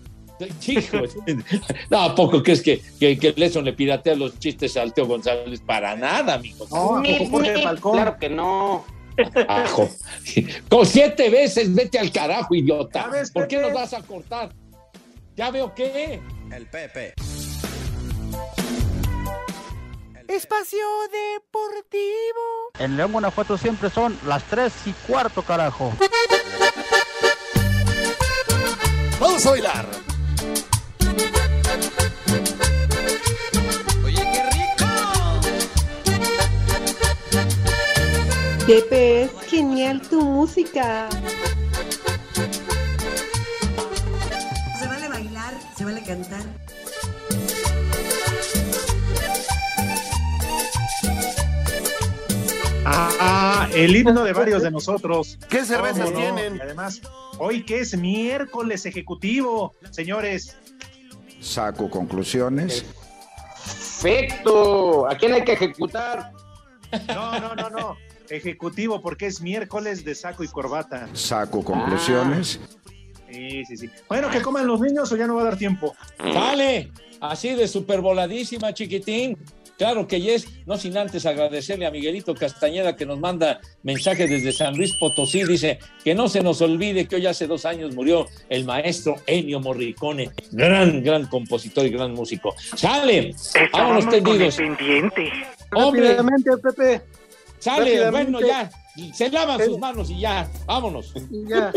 [0.66, 0.96] Hijo,
[1.90, 5.60] no, ¿a poco crees que, que, que Leson le piratea los chistes al Teo González?
[5.60, 6.66] Para nada, amigo.
[6.70, 7.92] No, ¿a poco Jorge Falcón?
[7.92, 8.84] Claro que no.
[9.48, 9.90] Ajo.
[10.70, 13.10] Con siete veces, vete al carajo, idiota.
[13.34, 14.50] ¿Por qué nos vas a cortar?
[15.36, 16.20] Ya veo que.
[16.54, 17.12] El Pepe.
[20.30, 22.70] Espacio Deportivo.
[22.78, 25.92] En León, Guanajuato siempre son las 3 y cuarto, carajo.
[29.18, 29.86] Vamos a bailar.
[34.04, 34.86] Oye, qué rico.
[38.68, 41.08] Pepe, es genial tu música.
[44.78, 46.69] Se vale bailar, se vale cantar.
[52.84, 55.38] Ah, el himno de varios de nosotros.
[55.48, 56.56] ¿Qué cervezas tienen?
[56.56, 57.00] Y además,
[57.38, 60.56] hoy que es miércoles ejecutivo, señores.
[61.40, 62.84] Saco conclusiones.
[64.02, 65.08] Perfecto.
[65.08, 66.32] ¿A quién hay que ejecutar?
[67.08, 67.96] No, no, no, no.
[68.30, 71.08] Ejecutivo porque es miércoles de saco y corbata.
[71.12, 72.60] Saco conclusiones.
[73.66, 73.92] Sí, sí, sí.
[74.08, 75.94] Bueno, que coman los niños o ya no va a dar tiempo.
[76.18, 76.90] Sale,
[77.20, 79.36] así de super voladísima, chiquitín.
[79.80, 84.52] Claro que yes, no sin antes agradecerle a Miguelito Castañeda que nos manda mensaje desde
[84.52, 85.42] San Luis Potosí.
[85.44, 89.58] Dice que no se nos olvide que hoy hace dos años murió el maestro Ennio
[89.58, 92.54] Morricone, gran, gran compositor y gran músico.
[92.76, 93.34] Sale,
[93.72, 94.58] vámonos tendidos.
[95.74, 97.00] Hombre, Rápidamente, Pepe.
[97.58, 98.32] sale, rápidamente.
[98.32, 98.70] bueno, ya,
[99.14, 101.14] se lavan sus manos y ya, vámonos.
[101.30, 101.72] Y ya.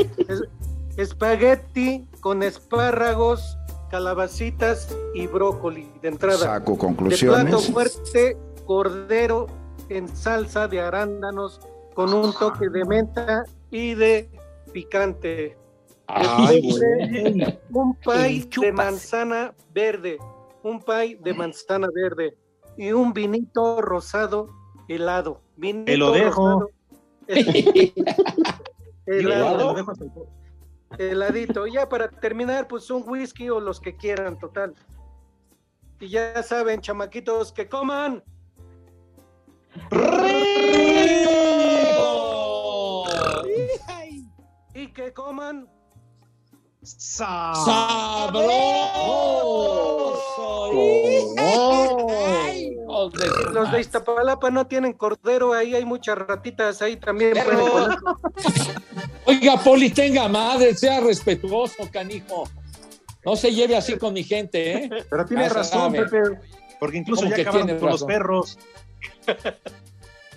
[0.98, 3.58] Es- espagueti con espárragos,
[3.90, 6.38] calabacitas y brócoli de entrada.
[6.38, 7.72] Saco De plato conclusiones.
[7.72, 9.48] fuerte, cordero
[9.90, 11.60] en salsa de arándanos
[11.94, 14.30] con un toque de menta y de
[14.72, 15.58] picante.
[16.08, 16.82] Ay, Después,
[17.72, 17.96] un
[18.50, 18.62] chupas.
[18.62, 20.18] de manzana verde,
[20.64, 22.36] un pay de manzana verde
[22.78, 24.48] y un vinito rosado
[24.88, 25.42] helado.
[25.56, 26.60] Vinito Te lo dejo.
[26.62, 26.70] rosado
[29.06, 29.76] helado.
[30.98, 31.68] Heladito.
[31.68, 34.74] Ya para terminar, pues un whisky o los que quieran, total.
[36.00, 38.24] Y ya saben, chamaquitos, que coman.
[44.74, 45.70] Y que coman.
[46.84, 48.44] Sa- ¡Sabroso!
[53.54, 57.98] Los de Iztapalapa no tienen cordero, ahí hay muchas ratitas, ahí también pueden.
[59.26, 62.44] Oiga, Poli, tenga madre, sea respetuoso, canijo.
[63.26, 64.90] no se lleve así con mi gente, ¿eh?
[65.10, 66.04] Pero tiene razón, sabe.
[66.06, 66.40] Pepe.
[66.80, 68.58] Porque incluso ¿Cómo ya que acabaron tiene con los perros.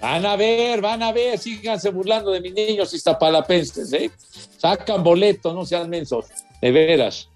[0.00, 4.10] Van a ver, van a ver, síganse burlando de mis niños iztapalapenses, ¿eh?
[4.58, 6.26] Sacan boletos, no sean mensos,
[6.60, 7.28] de veras.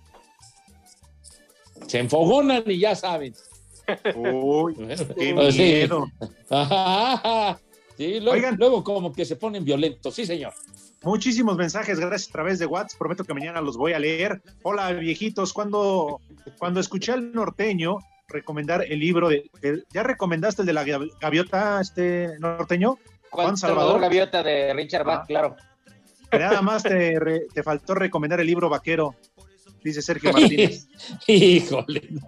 [1.87, 3.35] Se enfogonan y ya saben.
[4.15, 4.75] Uy,
[5.19, 6.07] qué Pues miedo.
[7.97, 8.57] Sí, luego, Oigan.
[8.57, 10.55] luego como que se ponen violentos, sí, señor.
[11.03, 12.99] Muchísimos mensajes, gracias a través de WhatsApp.
[12.99, 14.41] Prometo que mañana los voy a leer.
[14.63, 15.53] Hola, viejitos.
[15.53, 16.19] Cuando,
[16.59, 17.99] cuando escuché al norteño
[18.31, 19.51] recomendar el libro de.
[19.93, 22.99] ¿Ya recomendaste el de la gav- gaviota, este norteño?
[23.31, 24.01] Juan Salvador.
[24.01, 25.57] Gaviota de Richard Bach, claro.
[26.31, 29.15] Que Nada más te, re- te faltó recomendar el libro vaquero,
[29.83, 30.89] dice Sergio Martínez.
[31.27, 32.21] Híjole, no.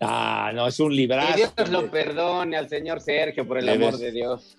[0.00, 1.36] Ah, no, es un Que librazo.
[1.36, 4.56] Dios lo perdone al señor Sergio, por el De amor de Dios.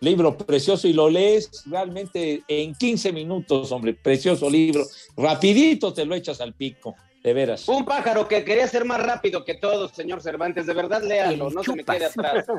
[0.00, 3.94] Libro precioso y lo lees realmente en 15 minutos, hombre.
[3.94, 4.82] Precioso libro.
[5.16, 7.68] Rapidito te lo echas al pico, de veras.
[7.68, 10.66] Un pájaro que quería ser más rápido que todos, señor Cervantes.
[10.66, 12.46] De verdad, léalo, no se me quede atrás.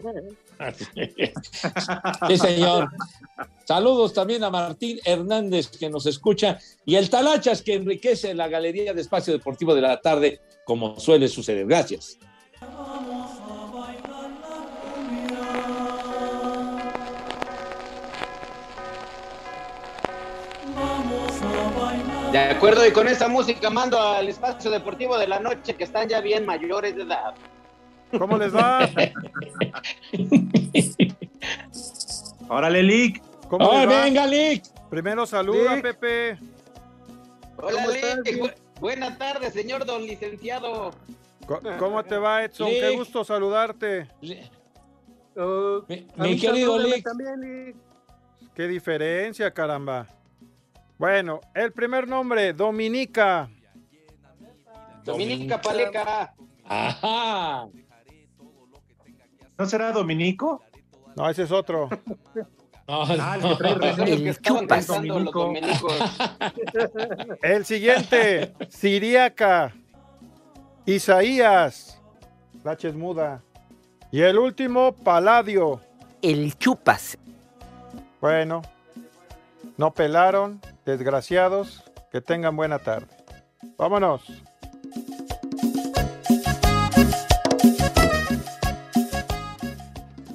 [2.27, 2.89] Sí, señor.
[3.65, 8.93] Saludos también a Martín Hernández que nos escucha y el Talachas que enriquece la galería
[8.93, 11.65] de Espacio Deportivo de la tarde, como suele suceder.
[11.65, 12.17] Gracias.
[22.33, 26.09] De acuerdo, y con esa música mando al espacio deportivo de la noche que están
[26.09, 27.35] ya bien mayores de edad.
[28.17, 28.89] ¿Cómo les va?
[32.49, 33.21] Órale, Lick.
[33.47, 34.03] ¿Cómo ¡Ay, les va?
[34.03, 34.63] venga, Lick!
[34.89, 35.83] Primero saluda, Lick.
[35.83, 36.37] Pepe.
[37.57, 38.03] Hola, ¿Cómo Lick.
[38.39, 40.91] Bu- Buenas tardes, señor don licenciado.
[41.79, 42.67] ¿Cómo te va, Edson?
[42.69, 42.79] Lick.
[42.81, 44.07] Qué gusto saludarte.
[45.35, 47.03] Oh, Mi, mi querido Lick.
[47.03, 47.75] también, Lick.
[48.55, 50.07] Qué diferencia, caramba.
[51.03, 53.49] Bueno, el primer nombre, Dominica.
[55.03, 56.33] Dominica Paleca.
[56.63, 57.67] Ajá.
[59.57, 60.63] ¿No será Dominico?
[61.17, 61.89] No, ese es otro.
[62.87, 63.57] No, Ah, el no.
[63.57, 65.01] que chupas, los
[67.65, 69.73] siguiente, Siriaca.
[70.85, 72.01] Isaías.
[72.63, 73.41] La es muda.
[74.11, 75.79] Y el último, Paladio.
[76.21, 77.17] El chupas.
[78.21, 78.61] Bueno,
[79.77, 81.83] no pelaron, desgraciados.
[82.11, 83.07] Que tengan buena tarde.
[83.77, 84.21] Vámonos.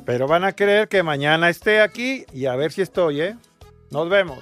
[0.05, 3.37] Pero van a creer que mañana esté aquí y a ver si estoy, ¿eh?
[3.91, 4.39] Nos vemos.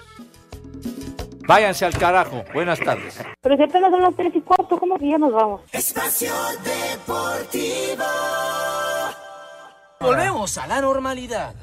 [1.47, 2.45] Váyanse al carajo.
[2.55, 3.21] Buenas tardes.
[3.41, 5.63] Pero si apenas son las tres y cuarto, ¿cómo que ya nos vamos?
[5.73, 6.33] Espacio
[6.65, 8.05] Deportivo.
[10.01, 11.55] Volvemos a la normalidad.